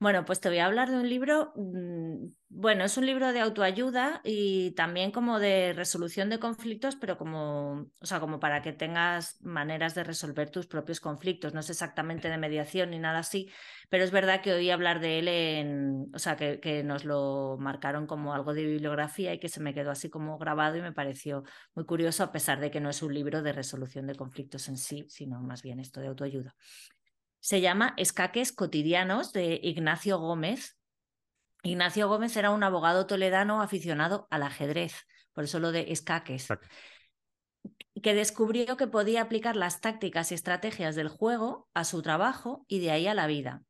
[0.00, 3.40] Bueno, pues te voy a hablar de un libro, mm, bueno, es un libro de
[3.40, 8.72] autoayuda y también como de resolución de conflictos, pero como, o sea, como para que
[8.72, 11.52] tengas maneras de resolver tus propios conflictos.
[11.52, 13.50] No es exactamente de mediación ni nada así,
[13.90, 17.56] pero es verdad que oí hablar de él en, o sea, que, que nos lo
[17.60, 20.92] marcaron como algo de bibliografía y que se me quedó así como grabado y me
[20.92, 21.42] pareció
[21.74, 24.78] muy curioso, a pesar de que no es un libro de resolución de conflictos en
[24.78, 26.54] sí, sino más bien esto de autoayuda.
[27.40, 30.78] Se llama Escaques cotidianos de Ignacio Gómez.
[31.64, 34.94] Ignacio Gómez era un abogado toledano aficionado al ajedrez,
[35.32, 36.68] por eso lo de escaques, Escaque.
[38.00, 42.78] que descubrió que podía aplicar las tácticas y estrategias del juego a su trabajo y
[42.78, 43.64] de ahí a la vida.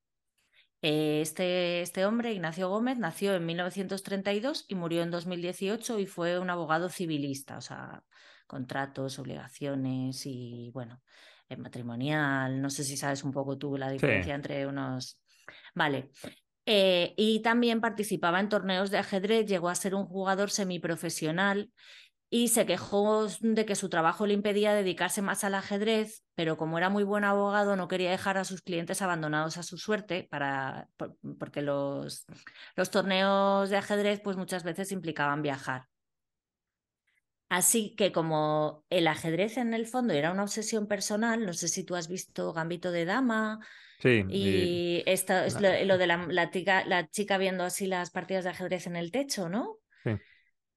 [0.83, 6.39] Eh, Este, este hombre, Ignacio Gómez, nació en 1932 y murió en 2018 y fue
[6.39, 8.05] un abogado civilista, o sea,
[8.47, 11.03] contratos, obligaciones y, bueno,
[11.59, 12.61] matrimonial.
[12.61, 15.21] No sé si sabes un poco tú la diferencia entre unos...
[15.75, 16.11] Vale.
[16.67, 21.71] Eh, y también participaba en torneos de ajedrez, llegó a ser un jugador semiprofesional
[22.33, 26.79] y se quejó de que su trabajo le impedía dedicarse más al ajedrez, pero como
[26.79, 30.89] era muy buen abogado no quería dejar a sus clientes abandonados a su suerte, para,
[31.41, 32.27] porque los,
[32.77, 35.90] los torneos de ajedrez pues muchas veces implicaban viajar.
[37.51, 41.85] Así que como el ajedrez en el fondo era una obsesión personal, no sé si
[41.85, 43.61] tú has visto Gambito de Dama,
[44.01, 48.87] Sí, y, esto es lo, de la, la, chica, viendo así las partidas de ajedrez
[48.87, 49.77] en el techo, ¿no?
[50.05, 50.13] Sí.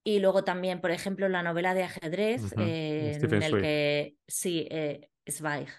[0.03, 5.09] Y luego también, por ejemplo, la novela de ajedrez, eh, en el que sí, eh,
[5.29, 5.69] Zweig.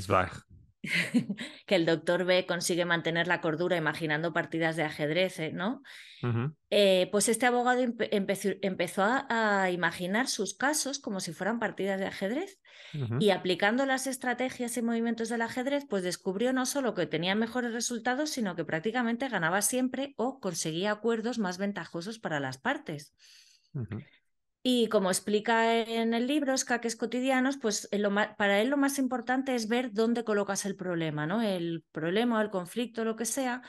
[0.00, 0.32] Zweig.
[1.66, 5.52] que el doctor B consigue mantener la cordura imaginando partidas de ajedrez, ¿eh?
[5.52, 5.82] ¿no?
[6.70, 7.80] Eh, pues este abogado
[8.10, 12.58] empezó, a, imaginar sus casos como si fueran partidas de ajedrez
[13.20, 17.72] y aplicando las estrategias y movimientos del ajedrez, pues descubrió no solo que tenía mejores
[17.72, 23.14] resultados, sino que prácticamente ganaba siempre o conseguía acuerdos más ventajosos para las partes.
[24.70, 27.88] Y como explica en el libro Escaques Cotidianos, pues
[28.36, 31.40] para él lo más importante es ver dónde colocas el problema, ¿no?
[31.40, 33.62] El problema el conflicto, lo que sea,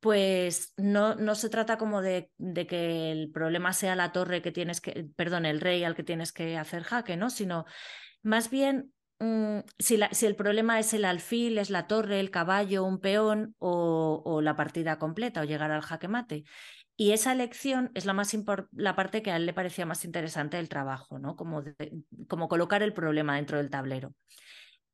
[0.00, 2.30] pues no, no se trata como de,
[2.66, 6.32] que el problema sea la torre que tienes que, perdón, el rey al que tienes
[6.32, 7.28] que hacer jaque, ¿no?
[7.28, 7.66] Sino
[8.22, 12.82] más bien mm, si, si, el problema es el alfil, es la torre, el caballo,
[12.84, 16.44] un peón o, o, la partida completa o llegar al jaque mate.
[16.96, 18.34] Y esa elección es la, más
[18.72, 21.36] la parte que a él le parecía más interesante del trabajo, ¿no?
[21.36, 21.62] Como,
[22.28, 24.14] como colocar el problema dentro del tablero.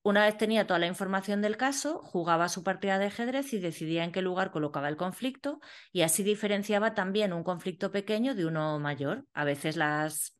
[0.04, 4.02] Una vez tenía toda la información del caso, jugaba su partida de ajedrez y decidía
[4.02, 5.60] en qué lugar colocaba el conflicto
[5.92, 9.26] y así diferenciaba también un conflicto pequeño de uno mayor.
[9.32, 10.36] A veces las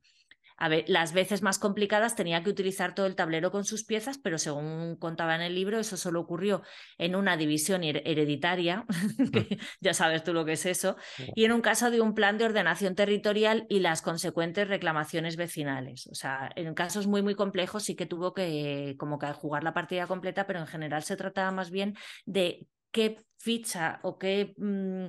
[0.87, 4.97] las veces más complicadas tenía que utilizar todo el tablero con sus piezas, pero según
[4.97, 6.63] contaba en el libro, eso solo ocurrió
[6.99, 8.85] en una división hereditaria,
[9.33, 10.97] que ya sabes tú lo que es eso,
[11.35, 16.07] y en un caso de un plan de ordenación territorial y las consecuentes reclamaciones vecinales.
[16.07, 19.75] O sea, en casos muy, muy complejos sí que tuvo que como que jugar la
[19.75, 25.09] partida completa, pero en general se trataba más bien de qué ficha o qué mm,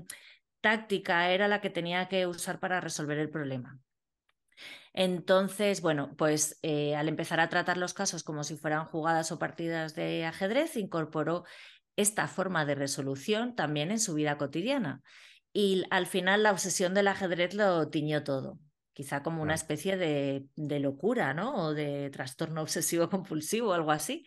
[0.61, 3.79] táctica era la que tenía que usar para resolver el problema.
[4.93, 9.39] Entonces, bueno, pues eh, al empezar a tratar los casos como si fueran jugadas o
[9.39, 11.45] partidas de ajedrez, incorporó
[11.95, 15.01] esta forma de resolución también en su vida cotidiana.
[15.51, 18.59] Y al final la obsesión del ajedrez lo tiñó todo,
[18.93, 20.47] quizá como una especie de,
[20.79, 21.55] locura, ¿no?
[21.55, 24.25] O de trastorno obsesivo compulsivo algo así.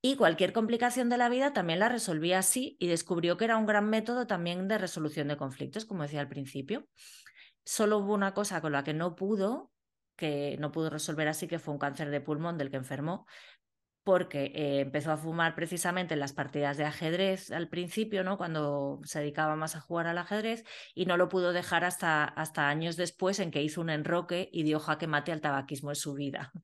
[0.00, 3.66] Y cualquier complicación de la vida también la resolvía así y descubrió que era un
[3.66, 6.86] gran método también de resolución de conflictos, como decía al principio.
[7.70, 9.70] Solo hubo una cosa con la que no pudo,
[10.16, 13.26] que no pudo resolver así, que fue un cáncer de pulmón del que enfermó,
[14.04, 18.38] porque eh, empezó a fumar precisamente en las partidas de ajedrez al principio, ¿no?
[18.38, 20.64] Cuando se dedicaba más a jugar al ajedrez,
[20.94, 24.62] y no lo pudo dejar hasta, hasta años después en que hizo un enroque y
[24.62, 26.50] dio jaque mate al tabaquismo en su vida.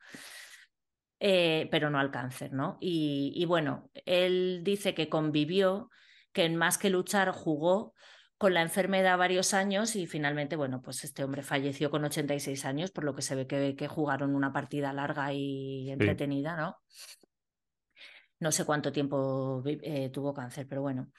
[1.21, 2.77] Eh, pero no al cáncer, ¿no?
[2.81, 5.89] Y, y bueno, él dice que convivió,
[6.33, 7.95] que más que luchar jugó
[8.39, 12.91] con la enfermedad varios años y finalmente, bueno, pues este hombre falleció con 86 años,
[12.91, 16.78] por lo que se ve que, que jugaron una partida larga y entretenida, ¿no?
[18.41, 21.11] No sé cuánto tiempo eh, tuvo cáncer, pero bueno.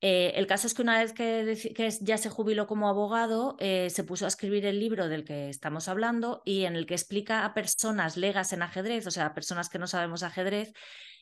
[0.00, 1.56] Eh, el caso es que una vez que,
[2.02, 5.88] ya se jubiló como abogado, eh, se puso a escribir el libro del que estamos
[5.88, 9.68] hablando y en el que explica a personas legas en ajedrez, o sea, a personas
[9.68, 10.72] que no sabemos ajedrez,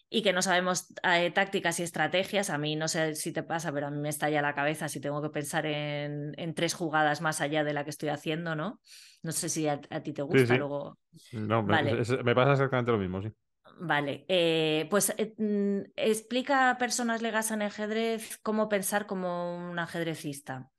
[0.09, 2.51] y que no sabemos eh, tácticas y estrategias.
[2.51, 5.01] A mí no sé si te pasa, pero a mí me estalla la cabeza si
[5.01, 8.81] tengo que pensar en, tres jugadas más allá de la que estoy haciendo, ¿no?
[9.23, 10.99] No sé si a, ti te gusta luego.
[11.33, 13.33] No, me, pasa exactamente lo mismo, sí.
[13.79, 19.79] Vale, eh, pues eh, mm, explica a personas legas en ajedrez cómo pensar como un
[19.79, 20.71] ajedrecista.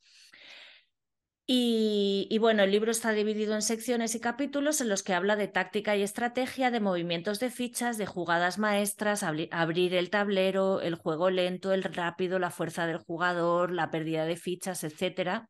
[1.49, 5.47] Y, bueno, el libro está dividido en secciones y capítulos en los que habla de
[5.47, 11.29] táctica y estrategia, de movimientos de fichas, de jugadas maestras, abrir el tablero, el juego
[11.29, 15.47] lento, el rápido, la fuerza del jugador, la pérdida de fichas, etc.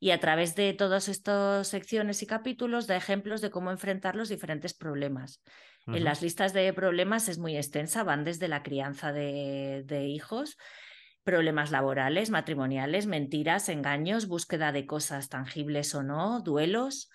[0.00, 4.30] Y a través de todas estas secciones y capítulos da ejemplos de cómo enfrentar los
[4.30, 5.42] diferentes problemas.
[5.86, 10.56] En las listas de problemas es muy extensa, van desde la crianza de, de hijos
[11.26, 17.10] problemas laborales, matrimoniales, mentiras, engaños, búsqueda de cosas tangibles o no, duelos.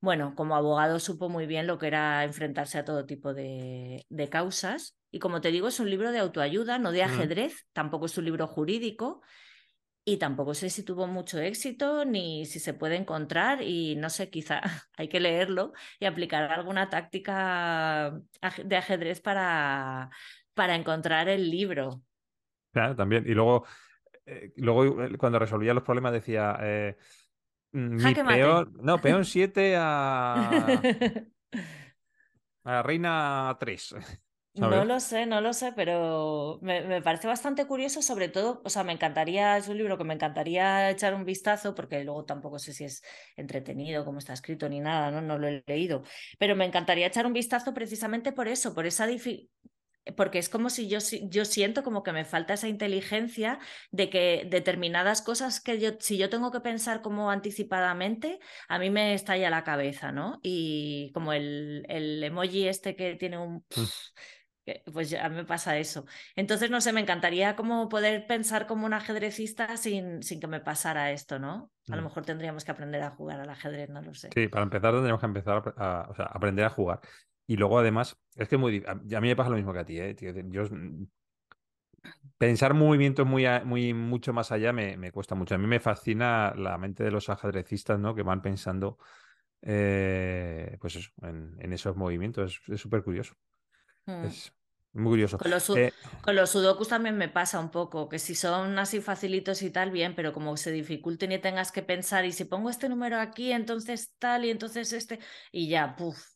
[0.00, 4.96] Bueno, como abogado supo muy bien lo que era enfrentarse a todo tipo de, causas.
[5.12, 7.08] Y como te digo, es un libro de autoayuda, no de mm.
[7.08, 9.22] ajedrez, tampoco es un libro jurídico.
[10.04, 14.30] Y tampoco sé si tuvo mucho éxito ni si se puede encontrar y no sé,
[14.30, 14.62] quizá
[14.96, 18.20] hay que leerlo y aplicar alguna táctica
[18.64, 20.10] de ajedrez para,
[20.54, 22.02] para encontrar el libro.
[22.74, 23.24] Claro, también.
[23.26, 23.64] Y luego,
[24.26, 26.96] eh, luego eh, cuando resolvía los problemas decía, eh,
[27.72, 28.40] mm, mi Jaque mate.
[28.42, 30.88] peón, no, peón 7 a,
[32.64, 33.94] a reina 3.
[34.56, 38.70] No lo sé, no lo sé, pero me, me parece bastante curioso, sobre todo, o
[38.70, 42.60] sea, me encantaría, es un libro que me encantaría echar un vistazo, porque luego tampoco
[42.60, 43.02] sé si es
[43.36, 45.20] entretenido, cómo está escrito ni nada, ¿no?
[45.22, 46.04] No lo he leído,
[46.38, 49.06] pero me encantaría echar un vistazo precisamente por eso, por esa
[50.16, 50.98] porque es como si yo,
[51.30, 53.58] yo siento como que me falta esa inteligencia
[53.90, 58.90] de que determinadas cosas que yo, si yo tengo que pensar como anticipadamente, a mí
[58.90, 60.40] me estalla la cabeza, ¿no?
[60.42, 63.64] Y como el, el emoji este que tiene un...
[64.64, 66.06] que, Pues ya me pasa eso.
[66.36, 70.60] Entonces, no sé, me encantaría como poder pensar como un ajedrecista sin, sin que me
[70.60, 71.70] pasara esto, ¿no?
[71.90, 72.04] A lo Mm.
[72.06, 74.30] mejor tendríamos que aprender a jugar al ajedrez, no lo sé.
[74.34, 77.00] Sí, para empezar tendríamos que empezar a, apre- a- o sea, aprender a jugar.
[77.46, 79.84] Y luego además, es que es muy, a mí me pasa lo mismo que a
[79.84, 80.16] ti, ¿eh?
[80.48, 81.06] Yo, mm,
[82.38, 85.54] pensar movimientos muy, muy mucho más allá me, me cuesta mucho.
[85.54, 88.14] A mí me fascina la mente de los ajedrecistas, ¿no?
[88.14, 88.98] Que van pensando,
[89.62, 92.60] eh, pues eso, en, en esos movimientos.
[92.68, 93.34] Es súper curioso.
[94.06, 94.24] Mm.
[94.26, 94.52] Es
[94.92, 95.38] muy curioso.
[95.38, 95.92] Con los, Eh,
[96.22, 99.90] con los sudokus también me pasa un poco, que si son así facilitos y tal,
[99.90, 103.50] bien, pero como se dificulten y tengas que pensar, y si pongo este número aquí,
[103.52, 105.18] entonces tal, y entonces este,
[105.50, 106.33] y ya, puff,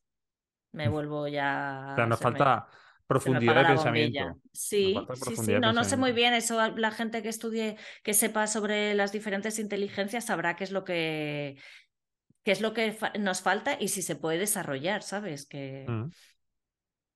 [0.78, 1.92] me vuelvo ya.
[1.92, 4.40] o sea, nos se falta me profundidad de pensamiento.
[4.52, 8.46] Sí, sí, sí, no, no sé muy bien, eso la gente que estudie, que sepa
[8.46, 11.56] sobre las diferentes inteligencias sabrá qué es lo que,
[12.44, 15.46] qué es lo que fa- nos falta y si se puede desarrollar, ¿sabes?
[15.46, 15.84] Que...
[15.88, 16.10] Mm.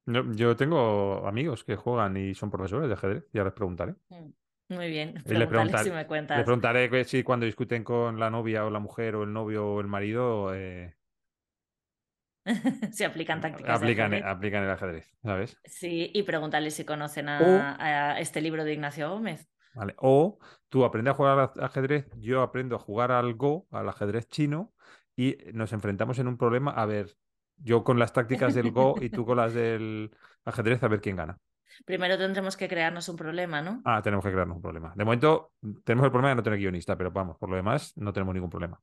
[0.07, 3.95] Yo, yo tengo amigos que juegan y son profesores de ajedrez, ya les preguntaré.
[4.09, 6.45] Mm, Muy bien, Y les preguntaré, si me les cuentas.
[6.45, 9.87] preguntaré si cuando discuten con la novia o la mujer o el novio o el
[9.87, 10.97] marido eh,
[12.93, 15.57] Si aplican tácticas aplican, el ajedrez, ¿sabes?
[15.65, 17.77] Sí, y preguntarle si conocen O, a,
[18.13, 19.49] a este libro de Ignacio Gómez.
[19.75, 20.39] vale, o
[20.69, 24.73] tú aprendes a jugar al ajedrez, yo aprendo a jugar al Go, al ajedrez chino,
[25.17, 27.17] y nos enfrentamos en un problema, a ver,
[27.57, 30.11] yo con las tácticas del Go y tú con las del
[30.45, 31.39] ajedrez, a ver quién gana.
[31.87, 33.81] Primero tendremos que crearnos un problema, ¿no?
[33.85, 34.93] Ah, tenemos que crearnos un problema.
[34.95, 35.53] De momento
[35.85, 38.51] tenemos el problema de no tener guionista, pero vamos, por lo demás no tenemos ningún
[38.51, 38.81] problema.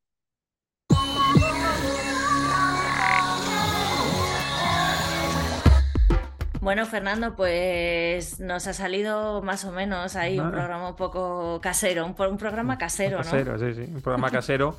[6.61, 12.05] Bueno, Fernando, pues nos ha salido más o menos ahí un programa un poco casero,
[12.05, 13.23] un, pro- un programa casero, ¿no?
[13.23, 14.75] casero, sí, sí, un programa casero.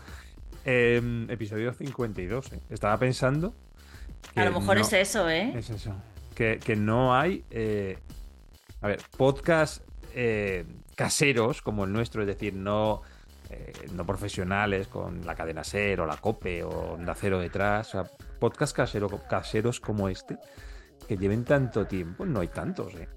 [0.66, 2.52] Eh, episodio 52.
[2.52, 2.60] eh.
[2.68, 3.54] Estaba pensando
[4.36, 5.54] A lo mejor no- es eso, ¿eh?
[5.56, 5.94] es eso.
[6.34, 7.98] Que, que no hay, eh,
[8.82, 9.82] a ver, podcast
[10.14, 10.66] eh,
[10.96, 13.00] caseros como el nuestro, es decir, no,
[13.48, 17.88] eh, no profesionales con la cadena Ser o la Cope o Onda Cero detrás.
[17.88, 20.36] O sea, podcast casero, caseros como este
[21.10, 23.08] que lleven tanto tiempo, no hay tantos, ¿eh?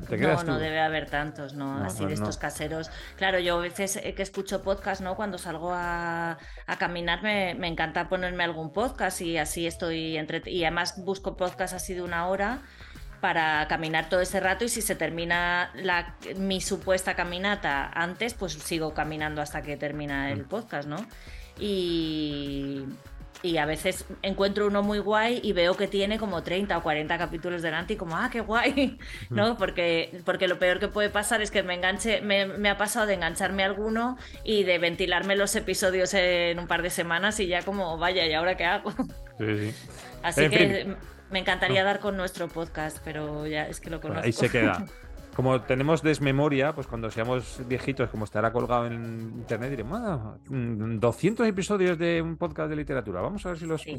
[0.00, 0.60] ¿No te No, creas no tú?
[0.60, 1.78] debe haber tantos, ¿no?
[1.78, 2.90] No, Así no, de estos caseros.
[3.16, 5.14] Claro, yo a veces eh, que escucho podcast, ¿no?
[5.14, 10.40] Cuando salgo a, a caminar me, me encanta ponerme algún podcast y así estoy entre...
[10.46, 12.62] Y además busco podcast así de una hora
[13.20, 18.54] para caminar todo ese rato y si se termina la, mi supuesta caminata antes, pues
[18.54, 20.48] sigo caminando hasta que termina el Mm.
[20.48, 20.96] podcast, ¿no?
[21.60, 22.84] Y,
[23.44, 27.18] y a veces encuentro uno muy guay y veo que tiene como 30 o 40
[27.18, 28.98] capítulos delante y como, ah, qué guay,
[29.30, 29.58] ¿no?
[29.58, 33.04] Porque, porque lo peor que puede pasar es que me enganche, me, me ha pasado
[33.06, 37.46] de engancharme a alguno y de ventilarme los episodios en un par de semanas y
[37.46, 38.92] ya como, vaya, ¿y ahora qué hago?
[39.38, 39.74] Sí, sí.
[40.22, 40.96] Así En que fin.
[41.30, 44.24] me encantaría dar con nuestro podcast, pero ya es que lo conozco.
[44.24, 44.84] ahí se queda.
[45.34, 50.98] Como tenemos desmemoria, pues cuando seamos viejitos, como estará colgado en internet, diremos, ah, mm,
[51.00, 53.20] 200 episodios de un podcast de literatura.
[53.20, 53.90] Vamos a ver si lo Sí.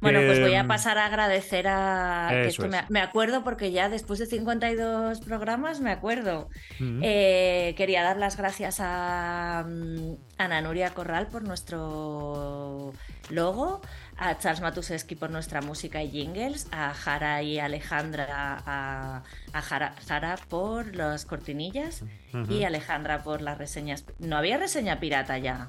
[0.00, 2.28] Bueno, pues voy a Em, pasar a agradecer a...
[2.30, 6.48] que esto me, acuerdo porque ya después de 52 programas me acuerdo.
[6.78, 7.00] Mm.
[7.02, 12.92] Eh, quería dar las gracias a mm, Ana Nuria Corral por nuestro
[13.30, 13.80] logo,
[14.16, 19.22] a Charles Matuseski por nuestra música y jingles, a Jara y Alejandra, a,
[19.52, 22.04] a Jara, Jara por las cortinillas
[22.48, 24.04] y Alejandra por las reseñas.
[24.18, 25.68] No había reseña pirata ya.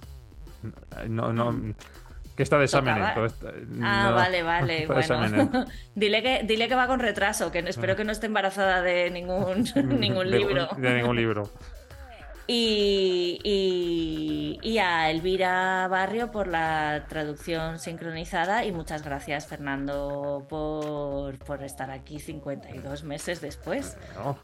[1.07, 1.73] No, no.
[2.39, 3.51] Que está de está-
[3.81, 4.85] Ah, no, vale, vale.
[4.87, 9.11] Bueno, dile que, dile que va con retraso, que espero que no esté embarazada de
[9.11, 9.65] ningún,
[9.99, 10.69] ningún libro.
[10.77, 11.49] De, ningún libro.
[12.47, 21.37] Y, y- y a Elvira Barrio por la traducción sincronizada y muchas gracias Fernando por,
[21.39, 23.97] por estar aquí 52 meses después.
[24.15, 24.39] No.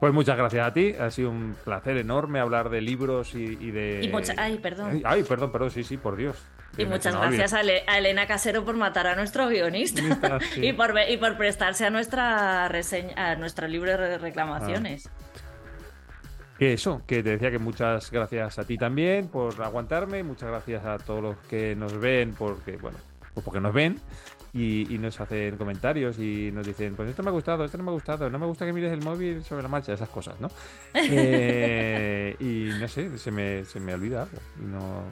[0.00, 0.94] Pues muchas gracias a ti.
[1.00, 4.10] Ha sido un placer enorme hablar de libros y, y de.
[4.12, 4.90] Mucha- ay, perdón.
[4.90, 6.36] Ay, ay, perdón, perdón, sí, sí, por Dios.
[6.78, 10.02] Y muchas gracias a, Ele- a Elena Casero por matar a nuestro guionista
[10.54, 10.66] sí.
[10.68, 15.08] y, por, y por prestarse a nuestra reseña, a nuestro libro de reclamaciones.
[16.58, 20.84] Que eso, que te decía que muchas gracias a ti también por aguantarme, muchas gracias
[20.84, 22.98] a todos los que nos ven, porque, bueno,
[23.34, 23.98] pues porque nos ven
[24.52, 27.90] y, nos hacen comentarios y nos dicen, pues esto me ha gustado, esto no me
[27.90, 30.50] ha gustado, no me gusta que mires el móvil sobre la marcha, esas cosas, ¿no?
[30.94, 34.38] Eh, y no sé, se me, se me olvida algo.
[34.60, 35.04] Y no,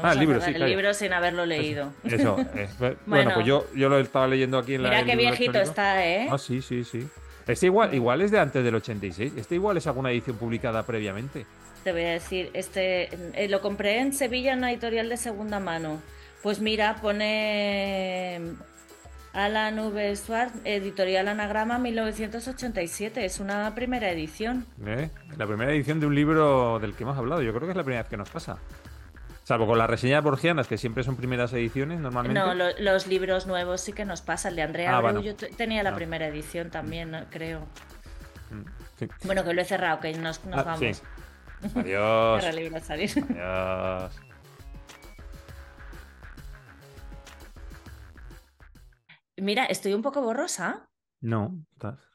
[0.00, 0.52] ah, el libro, sí.
[0.54, 1.92] El libro sin haberlo leído.
[2.04, 2.36] Eso.
[3.06, 4.90] bueno, pues yo, yo lo estaba leyendo aquí en la.
[4.90, 6.28] Mira qué viejito está, ¿eh?
[6.30, 7.08] Ah, sí, sí, sí.
[7.46, 9.32] Este igual, igual es de antes del 86.
[9.36, 11.44] Este igual es alguna edición publicada previamente.
[11.84, 15.58] Te voy a decir, este eh, lo compré en Sevilla en una editorial de segunda
[15.58, 16.00] mano.
[16.42, 18.40] Pues mira, pone
[19.32, 20.16] Alan V.
[20.16, 23.24] Schwartz, editorial Anagrama 1987.
[23.24, 24.66] Es una primera edición.
[24.86, 25.10] ¿Eh?
[25.36, 27.42] La primera edición de un libro del que hemos hablado.
[27.42, 28.58] Yo creo que es la primera vez que nos pasa.
[29.52, 32.40] Salvo con las reseñas borgianas, que siempre son primeras ediciones normalmente.
[32.40, 34.48] No, los libros nuevos sí que nos pasa.
[34.48, 35.94] El de Andrea ah, yo tenía la ah.
[35.94, 37.60] primera edición también, creo.
[38.50, 41.02] Mm, bueno, que lo he cerrado, que nos, nos ah, vamos.
[41.74, 42.44] Adiós.
[42.90, 44.20] Adiós.
[49.36, 50.88] Mira, estoy un poco borrosa.
[51.20, 52.10] No, estás